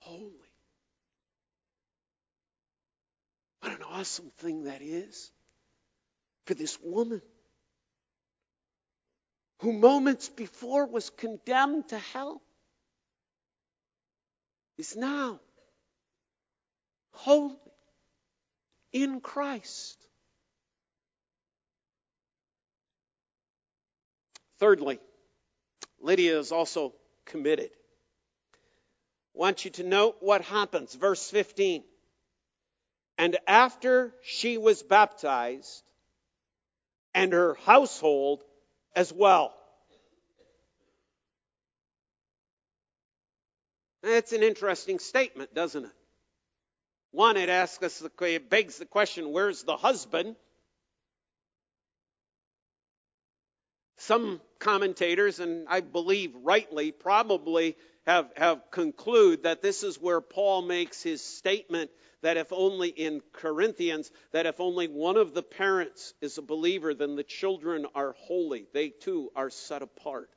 Holy. 0.00 0.30
What 3.60 3.72
an 3.72 3.82
awesome 3.82 4.30
thing 4.38 4.64
that 4.64 4.82
is 4.82 5.30
for 6.46 6.54
this 6.54 6.78
woman 6.82 7.22
who 9.60 9.72
moments 9.72 10.28
before 10.28 10.86
was 10.86 11.08
condemned 11.10 11.88
to 11.88 11.98
hell 11.98 12.42
is 14.76 14.96
now 14.96 15.40
holy 17.12 17.56
in 18.92 19.20
Christ. 19.20 20.03
Thirdly, 24.64 24.98
Lydia 26.00 26.38
is 26.38 26.50
also 26.50 26.94
committed. 27.26 27.68
I 29.34 29.38
want 29.38 29.66
you 29.66 29.70
to 29.72 29.82
note 29.82 30.16
what 30.20 30.40
happens. 30.40 30.94
Verse 30.94 31.28
15. 31.28 31.84
And 33.18 33.36
after 33.46 34.14
she 34.22 34.56
was 34.56 34.82
baptized, 34.82 35.82
and 37.14 37.34
her 37.34 37.58
household 37.66 38.42
as 38.96 39.12
well. 39.12 39.52
That's 44.02 44.32
an 44.32 44.42
interesting 44.42 44.98
statement, 44.98 45.52
doesn't 45.52 45.84
it? 45.84 45.92
One, 47.10 47.36
it 47.36 47.50
asks 47.50 47.84
us, 47.84 48.02
it 48.22 48.48
begs 48.48 48.78
the 48.78 48.86
question, 48.86 49.30
where's 49.30 49.62
the 49.64 49.76
husband? 49.76 50.36
Some 54.06 54.42
commentators, 54.58 55.40
and 55.40 55.66
I 55.66 55.80
believe 55.80 56.34
rightly, 56.42 56.92
probably 56.92 57.74
have, 58.06 58.30
have 58.36 58.70
conclude 58.70 59.44
that 59.44 59.62
this 59.62 59.82
is 59.82 59.98
where 59.98 60.20
Paul 60.20 60.60
makes 60.60 61.02
his 61.02 61.22
statement 61.22 61.90
that 62.20 62.36
if 62.36 62.52
only 62.52 62.88
in 62.88 63.22
Corinthians, 63.32 64.10
that 64.32 64.44
if 64.44 64.60
only 64.60 64.88
one 64.88 65.16
of 65.16 65.32
the 65.32 65.42
parents 65.42 66.12
is 66.20 66.36
a 66.36 66.42
believer, 66.42 66.92
then 66.92 67.16
the 67.16 67.22
children 67.22 67.86
are 67.94 68.14
holy. 68.18 68.66
They 68.74 68.90
too 68.90 69.30
are 69.34 69.48
set 69.48 69.80
apart. 69.80 70.28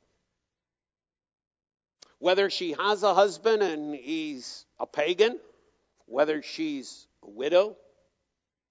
Whether 2.20 2.48
she 2.48 2.72
has 2.72 3.02
a 3.02 3.12
husband 3.12 3.62
and 3.62 3.94
he's 3.94 4.64
a 4.80 4.86
pagan, 4.86 5.38
whether 6.06 6.40
she's 6.40 7.06
a 7.22 7.28
widow, 7.28 7.76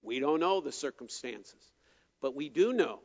we 0.02 0.18
don't 0.18 0.40
know 0.40 0.60
the 0.60 0.72
circumstances. 0.72 1.72
But 2.20 2.34
we 2.34 2.48
do 2.48 2.72
know, 2.72 2.98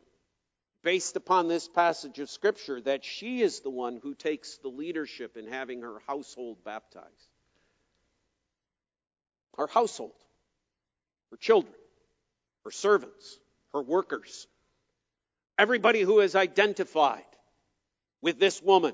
based 0.83 1.15
upon 1.15 1.47
this 1.47 1.67
passage 1.67 2.19
of 2.19 2.29
Scripture, 2.29 2.81
that 2.81 3.05
she 3.05 3.41
is 3.41 3.61
the 3.61 3.69
one 3.69 3.99
who 4.03 4.13
takes 4.13 4.57
the 4.57 4.67
leadership 4.67 5.37
in 5.37 5.47
having 5.47 5.81
her 5.81 5.99
household 6.07 6.57
baptized. 6.63 7.07
Her 9.57 9.67
household, 9.67 10.15
her 11.31 11.37
children, 11.37 11.73
her 12.65 12.71
servants, 12.71 13.39
her 13.71 13.81
workers, 13.81 14.47
everybody 15.57 16.01
who 16.01 16.19
is 16.19 16.35
identified 16.35 17.23
with 18.21 18.39
this 18.39 18.61
woman, 18.61 18.93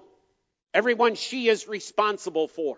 everyone 0.73 1.15
she 1.15 1.47
is 1.47 1.67
responsible 1.67 2.47
for. 2.47 2.77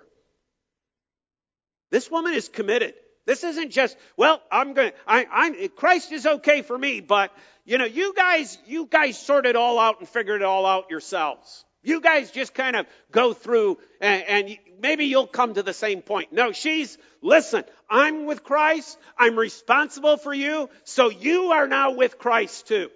This 1.90 2.10
woman 2.10 2.34
is 2.34 2.48
committed. 2.48 2.94
This 3.26 3.44
isn't 3.44 3.72
just, 3.72 3.98
well, 4.18 4.42
I'm 4.52 4.74
going 4.74 4.92
to, 4.92 4.98
I'm, 5.08 5.70
Christ 5.70 6.12
is 6.12 6.26
okay 6.26 6.62
for 6.64 6.78
me, 6.78 7.02
but, 7.02 7.32
you 7.66 7.78
know, 7.78 7.86
you 7.86 8.14
guys, 8.16 8.58
you 8.66 8.88
guys 8.88 9.18
sort 9.18 9.46
it 9.46 9.56
all 9.56 9.80
out 9.80 10.00
and 10.00 10.10
figure 10.10 10.36
it 10.36 10.42
all 10.42 10.66
out 10.66 10.90
yourselves. 10.90 11.64
You 11.84 12.02
guys 12.02 12.32
just 12.32 12.54
kind 12.54 12.76
of 12.76 12.86
go 13.12 13.34
through 13.34 13.78
and, 14.00 14.24
and, 14.24 14.58
maybe 14.82 15.06
you'll 15.06 15.28
come 15.28 15.54
to 15.54 15.64
the 15.64 15.74
same 15.74 16.02
point. 16.02 16.34
No, 16.34 16.52
she's, 16.52 16.98
listen, 17.22 17.64
I'm 17.90 18.26
with 18.26 18.44
Christ. 18.44 18.98
I'm 19.18 19.38
responsible 19.38 20.18
for 20.18 20.34
you. 20.34 20.70
So 20.84 21.10
you 21.10 21.52
are 21.52 21.68
now 21.68 21.94
with 21.94 22.18
Christ 22.18 22.68
too. 22.68 22.90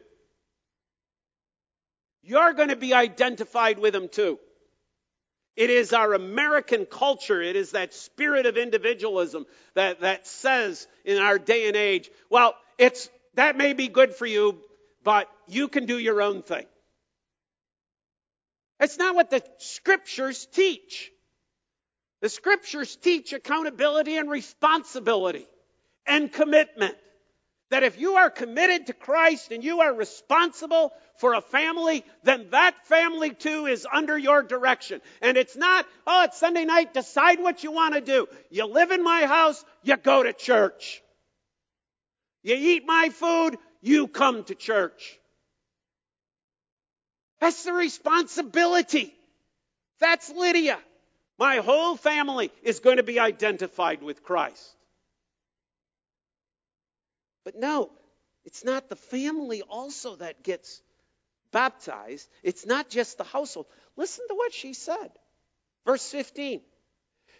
You're 2.24 2.54
going 2.54 2.70
to 2.70 2.76
be 2.76 2.94
identified 2.94 3.78
with 3.78 3.96
him 3.96 4.10
too. 4.10 4.40
It 5.56 5.70
is 5.70 5.94
our 5.94 6.14
American 6.14 6.86
culture. 6.86 7.42
It 7.42 7.56
is 7.56 7.72
that 7.72 7.94
spirit 7.94 8.46
of 8.46 8.58
individualism 8.58 9.46
that, 9.74 10.02
that 10.02 10.28
says 10.28 10.88
in 11.06 11.18
our 11.18 11.40
day 11.40 11.68
and 11.68 11.78
age, 11.78 12.10
well, 12.30 12.56
it's, 12.78 13.10
that 13.36 13.58
may 13.58 13.74
be 13.74 13.88
good 13.88 14.14
for 14.14 14.26
you, 14.26 14.60
but 15.04 15.30
you 15.48 15.68
can 15.68 15.86
do 15.86 15.98
your 15.98 16.22
own 16.22 16.42
thing. 16.42 16.66
That's 18.80 18.98
not 18.98 19.16
what 19.16 19.30
the 19.30 19.42
scriptures 19.60 20.46
teach. 20.52 21.12
The 22.22 22.30
scriptures 22.30 22.96
teach 22.98 23.32
accountability 23.32 24.18
and 24.18 24.30
responsibility 24.30 25.48
and 26.06 26.32
commitment. 26.32 26.96
That 27.76 27.84
if 27.84 28.00
you 28.00 28.16
are 28.16 28.30
committed 28.30 28.88
to 28.88 28.94
Christ 28.94 29.52
and 29.52 29.62
you 29.62 29.82
are 29.82 29.94
responsible 29.94 30.94
for 31.18 31.34
a 31.34 31.42
family, 31.42 32.06
then 32.24 32.48
that 32.52 32.88
family 32.88 33.32
too 33.32 33.66
is 33.66 33.86
under 33.92 34.18
your 34.18 34.44
direction. 34.44 35.02
And 35.22 35.36
it's 35.36 35.58
not, 35.58 35.86
oh, 36.08 36.24
it's 36.24 36.38
Sunday 36.38 36.64
night, 36.64 36.94
decide 36.94 37.42
what 37.42 37.66
you 37.66 37.74
want 37.74 37.96
to 37.96 38.00
do. 38.00 38.30
You 38.50 38.66
live 38.66 38.92
in 38.92 39.04
my 39.04 39.26
house, 39.26 39.62
you 39.84 39.98
go 39.98 40.24
to 40.24 40.32
church. 40.32 41.02
You 42.44 42.56
eat 42.56 42.84
my 42.86 43.10
food, 43.10 43.58
you 43.82 44.08
come 44.08 44.46
to 44.46 44.56
church. 44.56 45.20
That's 47.42 47.66
the 47.66 47.74
responsibility. 47.74 49.14
That's 50.00 50.30
Lydia. 50.30 50.80
My 51.38 51.58
whole 51.58 51.98
family 51.98 52.54
is 52.64 52.80
going 52.80 52.98
to 52.98 53.04
be 53.04 53.20
identified 53.20 54.02
with 54.02 54.24
Christ. 54.24 54.66
But 57.46 57.56
no, 57.56 57.92
it's 58.44 58.66
not 58.66 58.90
the 58.90 58.98
family 58.98 59.62
also 59.62 60.18
that 60.18 60.44
gets 60.44 60.82
baptized. 61.52 62.28
It's 62.44 62.66
not 62.66 62.90
just 62.90 63.18
the 63.18 63.24
household. 63.24 63.68
Listen 63.96 64.28
to 64.28 64.36
what 64.36 64.54
she 64.54 64.74
said. 64.74 65.12
Verse 65.86 66.10
15. 66.10 66.62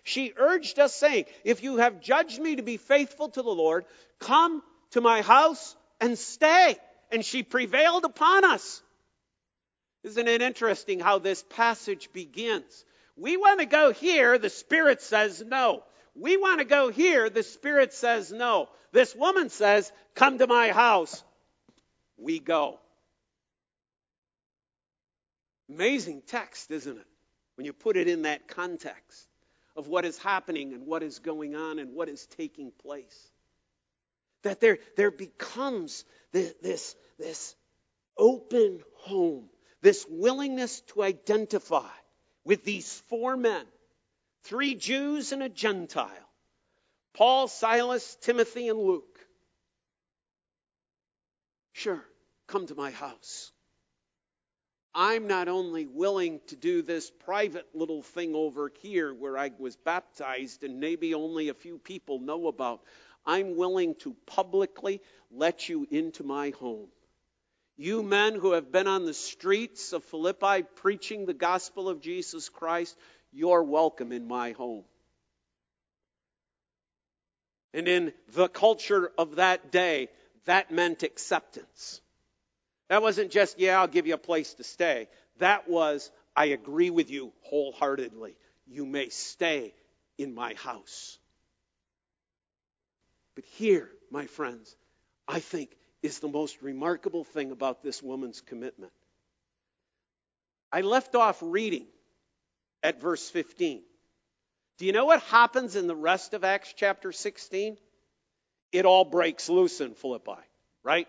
She 0.04 0.34
urged 0.38 0.80
us, 0.80 0.94
saying, 0.94 1.26
If 1.44 1.64
you 1.64 1.78
have 1.78 2.00
judged 2.00 2.40
me 2.40 2.58
to 2.58 2.62
be 2.62 2.78
faithful 2.78 3.30
to 3.30 3.42
the 3.42 3.50
Lord, 3.50 3.86
come 4.20 4.62
to 4.92 5.02
my 5.02 5.22
house 5.22 5.76
and 6.00 6.18
stay. 6.18 6.78
And 7.12 7.26
she 7.26 7.44
prevailed 7.44 8.06
upon 8.06 8.46
us. 8.46 8.82
Isn't 10.04 10.28
it 10.28 10.44
interesting 10.44 11.00
how 11.00 11.18
this 11.18 11.44
passage 11.50 12.14
begins? 12.14 12.86
We 13.18 13.38
want 13.38 13.62
to 13.62 13.66
go 13.66 13.92
here, 13.92 14.38
the 14.38 14.52
Spirit 14.52 15.02
says 15.02 15.44
no. 15.46 15.84
We 16.16 16.38
want 16.38 16.60
to 16.60 16.66
go 16.66 16.90
here, 16.90 17.30
the 17.30 17.44
Spirit 17.44 17.94
says 17.94 18.32
no. 18.32 18.70
This 18.92 19.16
woman 19.16 19.50
says, 19.50 19.92
Come 20.14 20.38
to 20.38 20.48
my 20.48 20.70
house. 20.70 21.24
We 22.18 22.40
go. 22.40 22.80
Amazing 25.70 26.24
text, 26.28 26.72
isn't 26.72 26.98
it? 26.98 27.08
When 27.56 27.66
you 27.66 27.74
put 27.74 27.98
it 27.98 28.08
in 28.08 28.24
that 28.24 28.48
context 28.48 29.28
of 29.76 29.88
what 29.88 30.06
is 30.06 30.18
happening 30.18 30.74
and 30.74 30.86
what 30.86 31.04
is 31.04 31.20
going 31.20 31.56
on 31.56 31.80
and 31.80 31.94
what 31.94 32.08
is 32.08 32.26
taking 32.38 32.72
place. 32.72 33.32
That 34.44 34.62
there, 34.62 34.78
there 34.96 35.12
becomes 35.12 36.06
this, 36.32 36.54
this, 36.62 36.96
this 37.18 37.56
open 38.18 38.80
home 39.00 39.50
this 39.86 40.04
willingness 40.10 40.82
to 40.82 41.04
identify 41.04 41.92
with 42.44 42.64
these 42.64 43.04
four 43.08 43.38
men 43.38 43.64
three 44.46 44.76
Jews 44.76 45.32
and 45.32 45.44
a 45.44 45.50
Gentile 45.50 46.10
Paul, 47.14 47.48
Silas, 47.48 48.18
Timothy, 48.22 48.68
and 48.68 48.80
Luke. 48.80 49.20
Sure, 51.72 52.04
come 52.48 52.68
to 52.68 52.76
my 52.76 52.92
house. 52.92 53.52
I'm 54.94 55.28
not 55.28 55.48
only 55.48 55.86
willing 55.86 56.40
to 56.48 56.56
do 56.56 56.82
this 56.82 57.12
private 57.26 57.68
little 57.74 58.02
thing 58.02 58.34
over 58.34 58.72
here 58.82 59.14
where 59.14 59.38
I 59.38 59.52
was 59.58 59.76
baptized 59.76 60.64
and 60.64 60.80
maybe 60.80 61.14
only 61.14 61.50
a 61.50 61.54
few 61.54 61.78
people 61.78 62.20
know 62.20 62.48
about. 62.48 62.82
I'm 63.26 63.58
willing 63.58 63.96
to 63.96 64.16
publicly 64.26 65.02
let 65.32 65.68
you 65.68 65.86
into 65.90 66.24
my 66.24 66.52
home. 66.52 66.88
You 67.78 68.04
men 68.04 68.36
who 68.36 68.54
have 68.54 68.72
been 68.72 68.88
on 68.88 69.06
the 69.06 69.14
streets 69.14 69.92
of 69.92 70.06
Philippi 70.06 70.64
preaching 70.76 71.26
the 71.26 71.34
gospel 71.34 71.90
of 71.90 72.00
Jesus 72.00 72.48
Christ, 72.48 72.98
you're 73.36 73.64
welcome 73.64 74.12
in 74.12 74.28
my 74.28 74.52
home. 74.54 74.86
And 77.74 77.88
in 77.88 78.14
the 78.34 78.48
culture 78.48 79.12
of 79.18 79.36
that 79.36 79.72
day, 79.72 80.08
that 80.46 80.72
meant 80.72 81.04
acceptance. 81.04 82.00
That 82.88 83.02
wasn't 83.02 83.32
just, 83.32 83.60
yeah, 83.60 83.80
I'll 83.80 83.88
give 83.88 84.08
you 84.08 84.14
a 84.14 84.18
place 84.18 84.54
to 84.56 84.64
stay. 84.64 85.10
That 85.40 85.68
was, 85.68 86.10
I 86.36 86.46
agree 86.46 86.90
with 86.90 87.12
you 87.12 87.34
wholeheartedly. 87.42 88.38
You 88.68 88.86
may 88.86 89.10
stay 89.10 89.74
in 90.18 90.34
my 90.34 90.54
house. 90.54 91.20
But 93.36 93.44
here, 93.44 93.90
my 94.10 94.28
friends, 94.28 94.74
I 95.28 95.42
think 95.42 95.76
is 96.02 96.20
the 96.20 96.30
most 96.30 96.62
remarkable 96.62 97.26
thing 97.26 97.52
about 97.52 97.84
this 97.84 98.02
woman's 98.02 98.40
commitment. 98.40 98.94
I 100.72 100.82
left 100.82 101.16
off 101.16 101.40
reading 101.42 101.88
at 102.84 103.02
verse 103.02 103.30
15. 103.30 103.82
Do 104.78 104.86
you 104.86 104.92
know 104.92 105.06
what 105.06 105.22
happens 105.24 105.76
in 105.76 105.88
the 105.88 105.96
rest 105.96 106.34
of 106.34 106.44
Acts 106.44 106.74
chapter 106.76 107.12
16? 107.12 107.78
It 108.72 108.86
all 108.86 109.06
breaks 109.06 109.50
loose 109.50 109.80
in 109.80 109.94
Philippi, 109.94 110.42
right? 110.84 111.08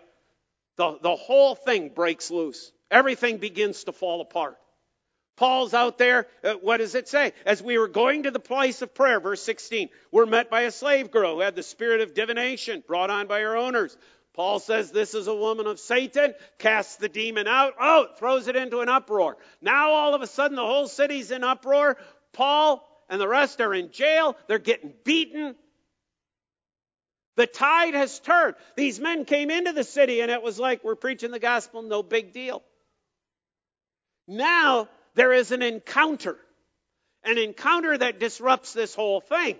The, 0.77 0.97
the 1.01 1.15
whole 1.15 1.55
thing 1.55 1.89
breaks 1.89 2.31
loose. 2.31 2.71
Everything 2.89 3.37
begins 3.37 3.83
to 3.85 3.91
fall 3.91 4.21
apart. 4.21 4.57
Paul's 5.35 5.73
out 5.73 5.97
there. 5.99 6.27
Uh, 6.43 6.53
what 6.55 6.77
does 6.77 6.95
it 6.95 7.07
say? 7.07 7.33
As 7.45 7.61
we 7.61 7.77
were 7.77 7.87
going 7.87 8.23
to 8.23 8.31
the 8.31 8.39
place 8.39 8.81
of 8.81 8.95
prayer, 8.95 9.19
verse 9.19 9.41
16, 9.43 9.89
we're 10.11 10.25
met 10.25 10.49
by 10.49 10.61
a 10.61 10.71
slave 10.71 11.11
girl 11.11 11.35
who 11.35 11.41
had 11.41 11.55
the 11.55 11.63
spirit 11.63 12.01
of 12.01 12.15
divination 12.15 12.83
brought 12.87 13.11
on 13.11 13.27
by 13.27 13.41
her 13.41 13.55
owners. 13.55 13.95
Paul 14.37 14.59
says 14.59 14.91
this 14.91 15.15
is 15.15 15.25
a 15.25 15.35
woman 15.35 15.65
of 15.65 15.79
Satan, 15.79 16.35
casts 16.59 16.97
the 16.97 17.09
demon 17.09 17.47
out. 17.47 17.73
Oh, 17.81 18.05
throws 18.19 18.47
it 18.47 18.55
into 18.55 18.81
an 18.81 18.87
uproar. 18.87 19.35
Now 19.61 19.89
all 19.89 20.13
of 20.13 20.21
a 20.21 20.27
sudden 20.27 20.55
the 20.55 20.65
whole 20.65 20.87
city's 20.87 21.31
in 21.31 21.43
uproar. 21.43 21.97
Paul 22.33 22.87
and 23.09 23.19
the 23.19 23.27
rest 23.27 23.59
are 23.61 23.73
in 23.73 23.91
jail. 23.91 24.37
They're 24.47 24.59
getting 24.59 24.93
beaten. 25.03 25.55
The 27.35 27.47
tide 27.47 27.95
has 27.95 28.19
turned. 28.19 28.53
These 28.75 28.99
men 28.99 29.25
came 29.25 29.49
into 29.49 29.73
the 29.73 29.83
city 29.83 30.21
and 30.21 30.29
it 30.29 30.43
was 30.43 30.59
like, 30.59 30.83
we're 30.83 30.95
preaching 30.95 31.31
the 31.31 31.39
gospel, 31.39 31.81
no 31.81 32.03
big 32.03 32.31
deal. 32.31 32.61
Now 34.27 34.87
there 35.15 35.33
is 35.33 35.51
an 35.51 35.63
encounter. 35.63 36.37
An 37.23 37.39
encounter 37.39 37.97
that 37.97 38.19
disrupts 38.19 38.73
this 38.73 38.93
whole 38.93 39.19
thing. 39.19 39.57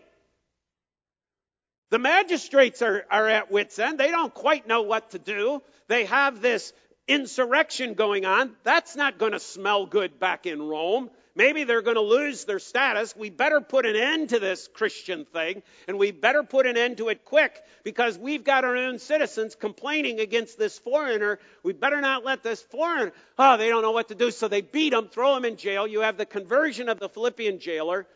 The 1.89 1.99
magistrates 1.99 2.81
are, 2.81 3.05
are 3.09 3.27
at 3.27 3.51
wits' 3.51 3.79
end. 3.79 3.99
They 3.99 4.11
don't 4.11 4.33
quite 4.33 4.67
know 4.67 4.81
what 4.81 5.11
to 5.11 5.19
do. 5.19 5.61
They 5.87 6.05
have 6.05 6.41
this 6.41 6.73
insurrection 7.07 7.93
going 7.93 8.25
on. 8.25 8.55
That's 8.63 8.95
not 8.95 9.17
going 9.17 9.31
to 9.31 9.39
smell 9.39 9.85
good 9.85 10.19
back 10.19 10.45
in 10.45 10.61
Rome. 10.61 11.09
Maybe 11.37 11.65
they're 11.65 11.83
going 11.83 11.95
to 11.95 12.01
lose 12.01 12.45
their 12.45 12.57
status. 12.57 13.15
We 13.15 13.29
better 13.29 13.61
put 13.61 13.85
an 13.85 13.95
end 13.95 14.29
to 14.29 14.39
this 14.39 14.67
Christian 14.73 15.23
thing, 15.25 15.61
and 15.87 15.99
we 15.99 16.09
better 16.09 16.41
put 16.41 16.65
an 16.65 16.77
end 16.77 16.97
to 16.97 17.09
it 17.09 17.25
quick 17.25 17.61
because 17.83 18.17
we've 18.17 18.43
got 18.43 18.65
our 18.65 18.75
own 18.75 18.97
citizens 18.97 19.53
complaining 19.53 20.19
against 20.19 20.57
this 20.57 20.79
foreigner. 20.79 21.37
We 21.61 21.73
better 21.73 22.01
not 22.01 22.25
let 22.25 22.41
this 22.41 22.63
foreigner, 22.63 23.13
oh, 23.37 23.55
they 23.55 23.69
don't 23.69 23.83
know 23.83 23.91
what 23.91 24.07
to 24.07 24.15
do, 24.15 24.31
so 24.31 24.47
they 24.47 24.61
beat 24.61 24.93
him, 24.93 25.09
throw 25.09 25.37
him 25.37 25.45
in 25.45 25.57
jail. 25.57 25.85
You 25.85 26.01
have 26.01 26.17
the 26.17 26.25
conversion 26.25 26.89
of 26.89 26.99
the 26.99 27.07
Philippian 27.07 27.59
jailer. 27.59 28.07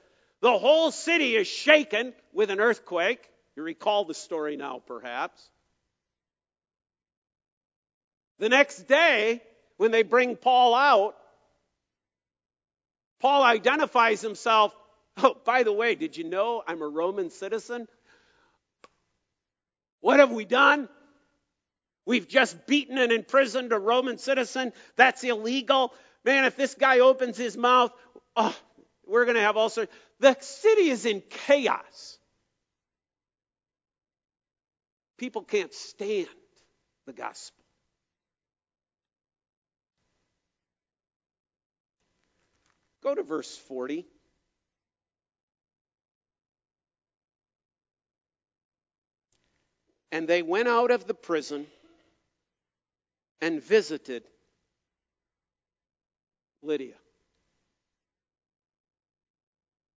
The 0.41 0.57
whole 0.57 0.89
city 0.89 1.36
is 1.36 1.47
shaken 1.47 2.13
with 2.34 2.49
an 2.49 2.59
earthquake. 2.59 3.30
You 3.56 3.64
recall 3.64 4.06
the 4.06 4.14
story 4.14 4.56
now, 4.56 4.82
perhaps. 4.86 5.41
The 8.39 8.49
next 8.49 8.88
day, 8.88 9.41
when 9.78 9.91
they 9.91 10.04
bring 10.04 10.36
Paul 10.36 10.74
out, 10.74 11.16
Paul 13.20 13.43
identifies 13.43 14.22
himself. 14.22 14.74
Oh, 15.18 15.36
by 15.43 15.64
the 15.64 15.74
way, 15.74 15.95
did 15.95 16.16
you 16.16 16.24
know 16.24 16.64
I'm 16.66 16.82
a 16.82 16.88
Roman 16.88 17.32
citizen? 17.32 17.89
What 19.99 20.20
have 20.20 20.32
we 20.32 20.45
done? 20.45 20.88
We've 22.06 22.30
just 22.30 22.66
beaten 22.66 22.97
and 22.97 23.12
imprisoned 23.12 23.74
a 23.74 23.78
Roman 23.78 24.18
citizen. 24.18 24.72
That's 24.95 25.22
illegal. 25.26 25.93
Man, 26.24 26.45
if 26.45 26.56
this 26.56 26.76
guy 26.76 26.99
opens 26.99 27.36
his 27.36 27.58
mouth, 27.58 27.91
oh, 28.38 28.56
we're 29.06 29.26
going 29.26 29.36
to 29.36 29.41
have 29.41 29.58
all 29.58 29.68
sorts. 29.70 29.91
The 30.22 30.38
city 30.39 30.89
is 30.89 31.06
in 31.06 31.22
chaos. 31.30 32.18
People 35.22 35.43
can't 35.43 35.72
stand 35.72 36.28
the 37.05 37.13
gospel. 37.13 37.63
Go 43.03 43.13
to 43.13 43.22
verse 43.22 43.55
40. 43.55 44.07
And 50.11 50.28
they 50.28 50.41
went 50.41 50.67
out 50.67 50.89
of 50.89 51.05
the 51.05 51.13
prison 51.13 51.67
and 53.41 53.61
visited 53.61 54.24
Lydia. 56.63 56.95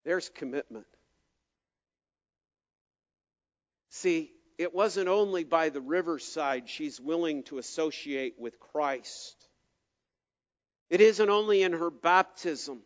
There's 0.04 0.28
commitment. 0.28 0.86
See, 3.88 4.34
it 4.58 4.74
wasn't 4.74 5.08
only 5.08 5.44
by 5.44 5.70
the 5.70 5.82
riverside 5.82 6.70
she's 6.70 7.00
willing 7.00 7.44
to 7.44 7.58
associate 7.58 8.36
with 8.38 8.60
Christ. 8.60 9.36
It 10.90 11.02
isn't 11.02 11.30
only 11.30 11.64
in 11.64 11.74
her 11.74 11.90
baptism 11.90 12.82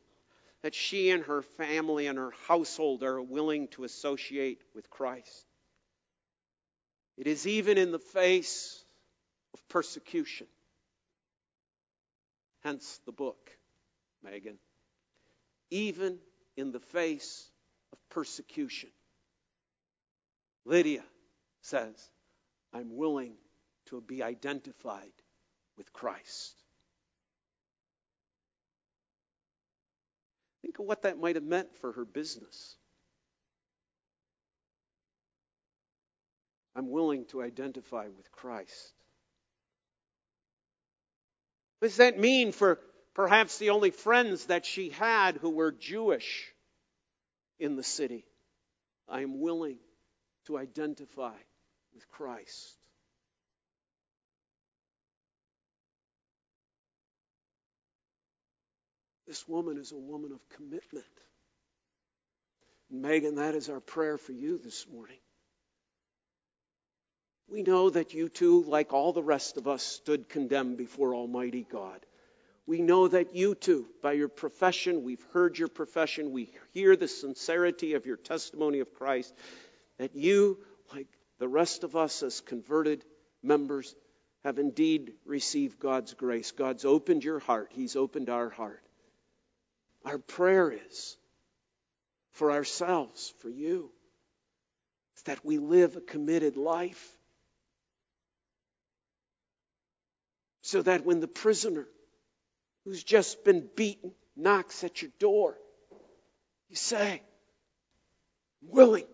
that 0.62 0.74
she 0.74 1.10
and 1.10 1.24
her 1.24 1.42
family 1.42 2.08
and 2.08 2.18
her 2.18 2.32
household 2.48 3.04
are 3.04 3.22
willing 3.22 3.68
to 3.70 3.84
associate 3.84 4.62
with 4.74 4.90
Christ. 4.90 5.46
It 7.18 7.28
is 7.28 7.46
even 7.48 7.78
in 7.78 7.92
the 7.92 8.00
face 8.00 8.84
of 9.54 9.68
persecution. 9.68 10.48
Hence 12.64 13.00
the 13.06 13.12
book, 13.12 13.50
Megan. 14.24 14.58
Even 15.70 16.20
in 16.56 16.72
the 16.72 16.80
face 16.80 17.50
of 17.92 18.00
persecution. 18.10 18.90
Lydia 20.66 21.04
says, 21.62 21.96
I'm 22.74 22.96
willing 22.96 23.34
to 23.88 24.02
be 24.02 24.24
identified 24.24 25.12
with 25.78 25.92
Christ. 25.94 26.54
Think 30.62 30.80
of 30.80 30.86
what 30.86 31.04
that 31.04 31.20
might 31.20 31.36
have 31.36 31.44
meant 31.44 31.70
for 31.80 31.94
her 31.94 32.06
business. 32.06 32.76
I'm 36.76 36.92
willing 36.92 37.26
to 37.28 37.42
identify 37.42 38.08
with 38.08 38.32
Christ. 38.32 38.94
What 41.80 41.88
does 41.88 41.98
that 41.98 42.20
mean 42.20 42.52
for 42.52 42.80
perhaps 43.14 43.58
the 43.58 43.72
only 43.72 43.92
friends 43.92 44.46
that 44.46 44.66
she 44.66 44.90
had 44.90 45.38
who 45.38 45.50
were 45.50 45.72
Jewish 45.72 46.54
in 47.60 47.76
the 47.76 47.84
city? 47.84 48.26
I 49.10 49.22
am 49.22 49.40
willing 49.40 49.78
to 50.48 50.58
identify 50.58 51.36
with 51.94 52.10
Christ. 52.10 52.76
This 59.28 59.48
woman 59.48 59.78
is 59.78 59.92
a 59.92 59.98
woman 59.98 60.32
of 60.32 60.40
commitment. 60.56 61.06
Megan, 62.90 63.36
that 63.36 63.56
is 63.56 63.70
our 63.70 63.82
prayer 63.82 64.18
for 64.18 64.32
you 64.32 64.58
this 64.58 64.88
morning. 64.92 65.18
We 67.50 67.62
know 67.62 67.90
that 67.90 68.14
you 68.14 68.30
too, 68.30 68.64
like 68.64 68.94
all 68.94 69.12
the 69.12 69.24
rest 69.24 69.58
of 69.58 69.68
us, 69.68 69.84
stood 69.84 70.30
condemned 70.30 70.78
before 70.78 71.14
Almighty 71.14 71.66
God. 71.70 72.06
We 72.66 72.82
know 72.82 73.08
that 73.08 73.36
you 73.36 73.56
too, 73.56 73.88
by 74.02 74.14
your 74.14 74.28
profession, 74.28 75.04
we've 75.04 75.24
heard 75.32 75.58
your 75.58 75.70
profession, 75.70 76.32
we 76.32 76.52
hear 76.74 76.98
the 76.98 77.08
sincerity 77.08 77.94
of 77.94 78.06
your 78.06 78.18
testimony 78.18 78.80
of 78.80 78.94
Christ, 78.94 79.34
that 79.98 80.16
you, 80.16 80.60
like 80.94 81.08
the 81.40 81.48
rest 81.48 81.84
of 81.84 81.96
us 81.96 82.24
as 82.24 82.42
converted 82.42 83.04
members, 83.44 83.96
have 84.44 84.60
indeed 84.60 85.14
received 85.26 85.80
God's 85.80 86.14
grace. 86.14 86.52
God's 86.52 86.86
opened 86.86 87.24
your 87.24 87.40
heart, 87.40 87.70
He's 87.72 87.96
opened 87.96 88.30
our 88.30 88.50
heart. 88.50 88.82
Our 90.06 90.18
prayer 90.20 90.72
is 90.72 91.18
for 92.32 92.52
ourselves, 92.52 93.34
for 93.40 93.50
you, 93.50 93.92
that 95.26 95.44
we 95.44 95.58
live 95.58 95.96
a 95.96 96.02
committed 96.02 96.56
life. 96.56 97.14
So 100.62 100.82
that 100.82 101.06
when 101.06 101.20
the 101.20 101.28
prisoner 101.28 101.88
who's 102.84 103.04
just 103.04 103.44
been 103.44 103.68
beaten 103.76 104.12
knocks 104.36 104.84
at 104.84 105.02
your 105.02 105.12
door, 105.20 105.58
you 106.70 106.76
say, 106.76 107.22
willing 108.62 109.08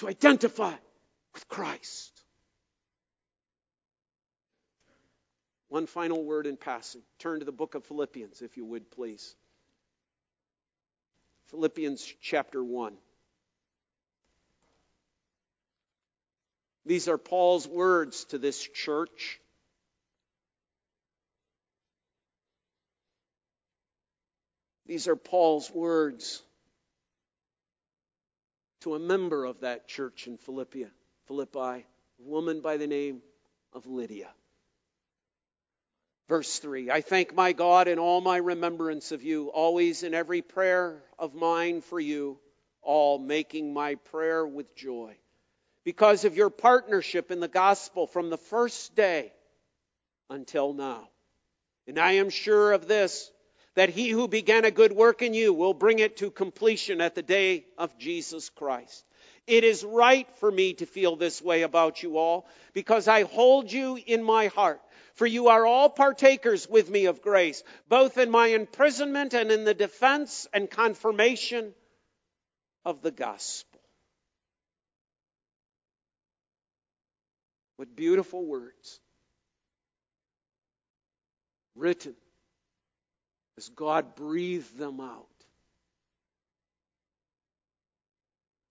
to 0.00 0.08
identify 0.08 0.72
with 1.34 1.46
Christ. 1.48 2.10
One 5.68 5.86
final 5.86 6.24
word 6.24 6.46
in 6.46 6.56
passing. 6.56 7.02
Turn 7.18 7.40
to 7.40 7.44
the 7.44 7.52
book 7.52 7.74
of 7.74 7.84
Philippians, 7.84 8.40
if 8.40 8.56
you 8.56 8.64
would, 8.64 8.90
please. 8.90 9.36
Philippians 11.50 12.02
chapter 12.22 12.64
1. 12.64 12.94
These 16.86 17.06
are 17.08 17.18
Paul's 17.18 17.68
words 17.68 18.24
to 18.26 18.38
this 18.38 18.58
church. 18.58 19.38
These 24.86 25.08
are 25.08 25.16
Paul's 25.16 25.70
words 25.70 26.42
to 28.80 28.94
a 28.94 28.98
member 28.98 29.44
of 29.44 29.60
that 29.60 29.88
church 29.88 30.26
in 30.26 30.36
Philippi, 30.38 30.86
Philippi, 31.26 31.58
a 31.58 31.84
woman 32.18 32.60
by 32.60 32.76
the 32.76 32.86
name 32.86 33.22
of 33.72 33.86
Lydia. 33.86 34.30
Verse 36.28 36.58
3 36.60 36.90
I 36.90 37.00
thank 37.00 37.34
my 37.34 37.52
God 37.52 37.88
in 37.88 37.98
all 37.98 38.20
my 38.20 38.36
remembrance 38.36 39.12
of 39.12 39.22
you, 39.22 39.48
always 39.48 40.02
in 40.02 40.14
every 40.14 40.42
prayer 40.42 41.02
of 41.18 41.34
mine 41.34 41.80
for 41.82 41.98
you, 41.98 42.38
all 42.82 43.18
making 43.18 43.74
my 43.74 43.96
prayer 43.96 44.46
with 44.46 44.74
joy, 44.76 45.16
because 45.84 46.24
of 46.24 46.36
your 46.36 46.50
partnership 46.50 47.30
in 47.30 47.40
the 47.40 47.48
gospel 47.48 48.06
from 48.06 48.30
the 48.30 48.38
first 48.38 48.94
day 48.94 49.32
until 50.30 50.72
now. 50.72 51.08
And 51.86 51.98
I 51.98 52.12
am 52.12 52.30
sure 52.30 52.72
of 52.72 52.86
this 52.86 53.30
that 53.74 53.90
he 53.90 54.08
who 54.08 54.28
began 54.28 54.64
a 54.64 54.70
good 54.70 54.92
work 54.92 55.22
in 55.22 55.34
you 55.34 55.52
will 55.52 55.74
bring 55.74 55.98
it 55.98 56.16
to 56.18 56.30
completion 56.30 57.00
at 57.00 57.14
the 57.14 57.22
day 57.22 57.64
of 57.78 57.96
Jesus 57.98 58.48
Christ. 58.50 59.04
It 59.46 59.64
is 59.64 59.84
right 59.84 60.28
for 60.36 60.50
me 60.50 60.74
to 60.74 60.86
feel 60.86 61.16
this 61.16 61.40
way 61.40 61.62
about 61.62 62.02
you 62.02 62.18
all 62.18 62.46
because 62.72 63.08
I 63.08 63.22
hold 63.22 63.72
you 63.72 63.98
in 64.06 64.22
my 64.22 64.48
heart. 64.48 64.80
For 65.14 65.26
you 65.26 65.48
are 65.48 65.66
all 65.66 65.90
partakers 65.90 66.68
with 66.68 66.88
me 66.88 67.06
of 67.06 67.20
grace, 67.20 67.62
both 67.88 68.16
in 68.16 68.30
my 68.30 68.48
imprisonment 68.48 69.34
and 69.34 69.50
in 69.50 69.64
the 69.64 69.74
defense 69.74 70.46
and 70.54 70.70
confirmation 70.70 71.74
of 72.84 73.02
the 73.02 73.10
gospel. 73.10 73.80
What 77.76 77.94
beautiful 77.94 78.44
words. 78.44 79.00
Written 81.74 82.14
as 83.60 83.68
God 83.68 84.14
breathed 84.14 84.78
them 84.78 85.00
out. 85.00 85.26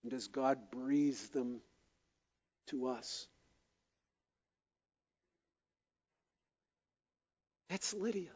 And 0.02 0.12
as 0.12 0.26
God 0.26 0.58
breathes 0.72 1.28
them 1.28 1.60
to 2.70 2.88
us. 2.88 3.28
That's 7.68 7.94
Lydia. 7.94 8.32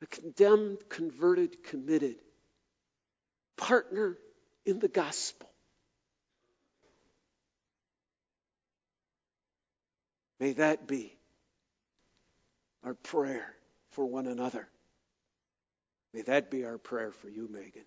A 0.00 0.06
condemned, 0.06 0.88
converted, 0.88 1.62
committed 1.62 2.16
partner 3.58 4.16
in 4.64 4.78
the 4.78 4.88
gospel. 4.88 5.50
May 10.38 10.54
that 10.54 10.88
be 10.88 11.14
our 12.82 12.94
prayer 12.94 13.54
for 13.90 14.06
one 14.06 14.26
another. 14.26 14.68
May 16.12 16.22
that 16.22 16.50
be 16.50 16.64
our 16.64 16.78
prayer 16.78 17.12
for 17.12 17.28
you, 17.28 17.48
Megan. 17.50 17.84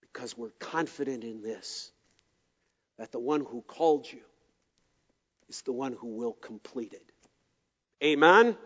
Because 0.00 0.36
we're 0.36 0.50
confident 0.58 1.22
in 1.24 1.42
this 1.42 1.92
that 2.98 3.12
the 3.12 3.18
one 3.18 3.44
who 3.44 3.62
called 3.62 4.06
you 4.10 4.20
is 5.48 5.62
the 5.62 5.72
one 5.72 5.92
who 5.92 6.08
will 6.08 6.32
complete 6.32 6.92
it. 6.92 7.12
Amen. 8.02 8.56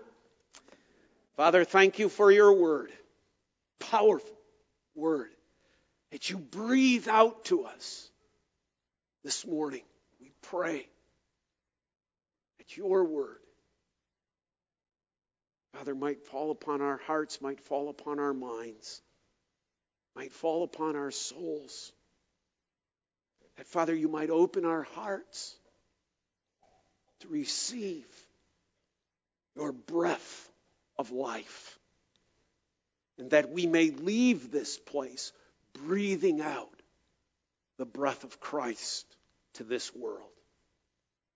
Father, 1.37 1.65
thank 1.65 1.99
you 1.99 2.09
for 2.09 2.31
your 2.31 2.53
word. 2.53 2.91
Powerful 3.79 4.39
word 4.95 5.31
that 6.13 6.31
you 6.31 6.39
breathe 6.39 7.09
out 7.09 7.45
to 7.47 7.65
us 7.65 8.09
this 9.25 9.47
morning. 9.47 9.83
We 10.21 10.31
pray 10.43 10.87
that 12.59 12.77
your 12.77 13.05
word, 13.05 13.39
Father, 15.75 15.95
might 15.95 16.23
fall 16.23 16.53
upon 16.53 16.81
our 16.81 16.99
hearts, 16.99 17.41
might 17.41 17.61
fall 17.61 17.89
upon 17.89 18.21
our 18.21 18.33
minds, 18.33 19.03
might 20.15 20.33
fall 20.33 20.63
upon 20.63 20.95
our 20.95 21.11
souls. 21.11 21.93
That, 23.57 23.67
Father, 23.67 23.95
you 23.95 24.09
might 24.09 24.31
open 24.31 24.65
our 24.65 24.83
hearts 24.83 25.57
to 27.21 27.29
receive 27.29 28.07
your 29.57 29.73
breath 29.73 30.49
of 30.97 31.11
life. 31.11 31.79
And 33.19 33.31
that 33.31 33.51
we 33.51 33.67
may 33.67 33.91
leave 33.91 34.51
this 34.51 34.79
place 34.79 35.33
breathing 35.73 36.41
out 36.41 36.71
the 37.79 37.87
breath 37.87 38.23
of 38.23 38.39
Christ 38.39 39.07
to 39.55 39.65
this 39.65 39.95
world. 39.95 40.31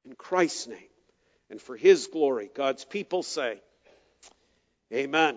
In 0.05 0.14
Christ's 0.14 0.68
name 0.68 0.78
and 1.51 1.61
for 1.61 1.76
his 1.76 2.07
glory, 2.07 2.51
God's 2.55 2.84
people 2.84 3.22
say, 3.22 3.61
Amen. 4.93 5.26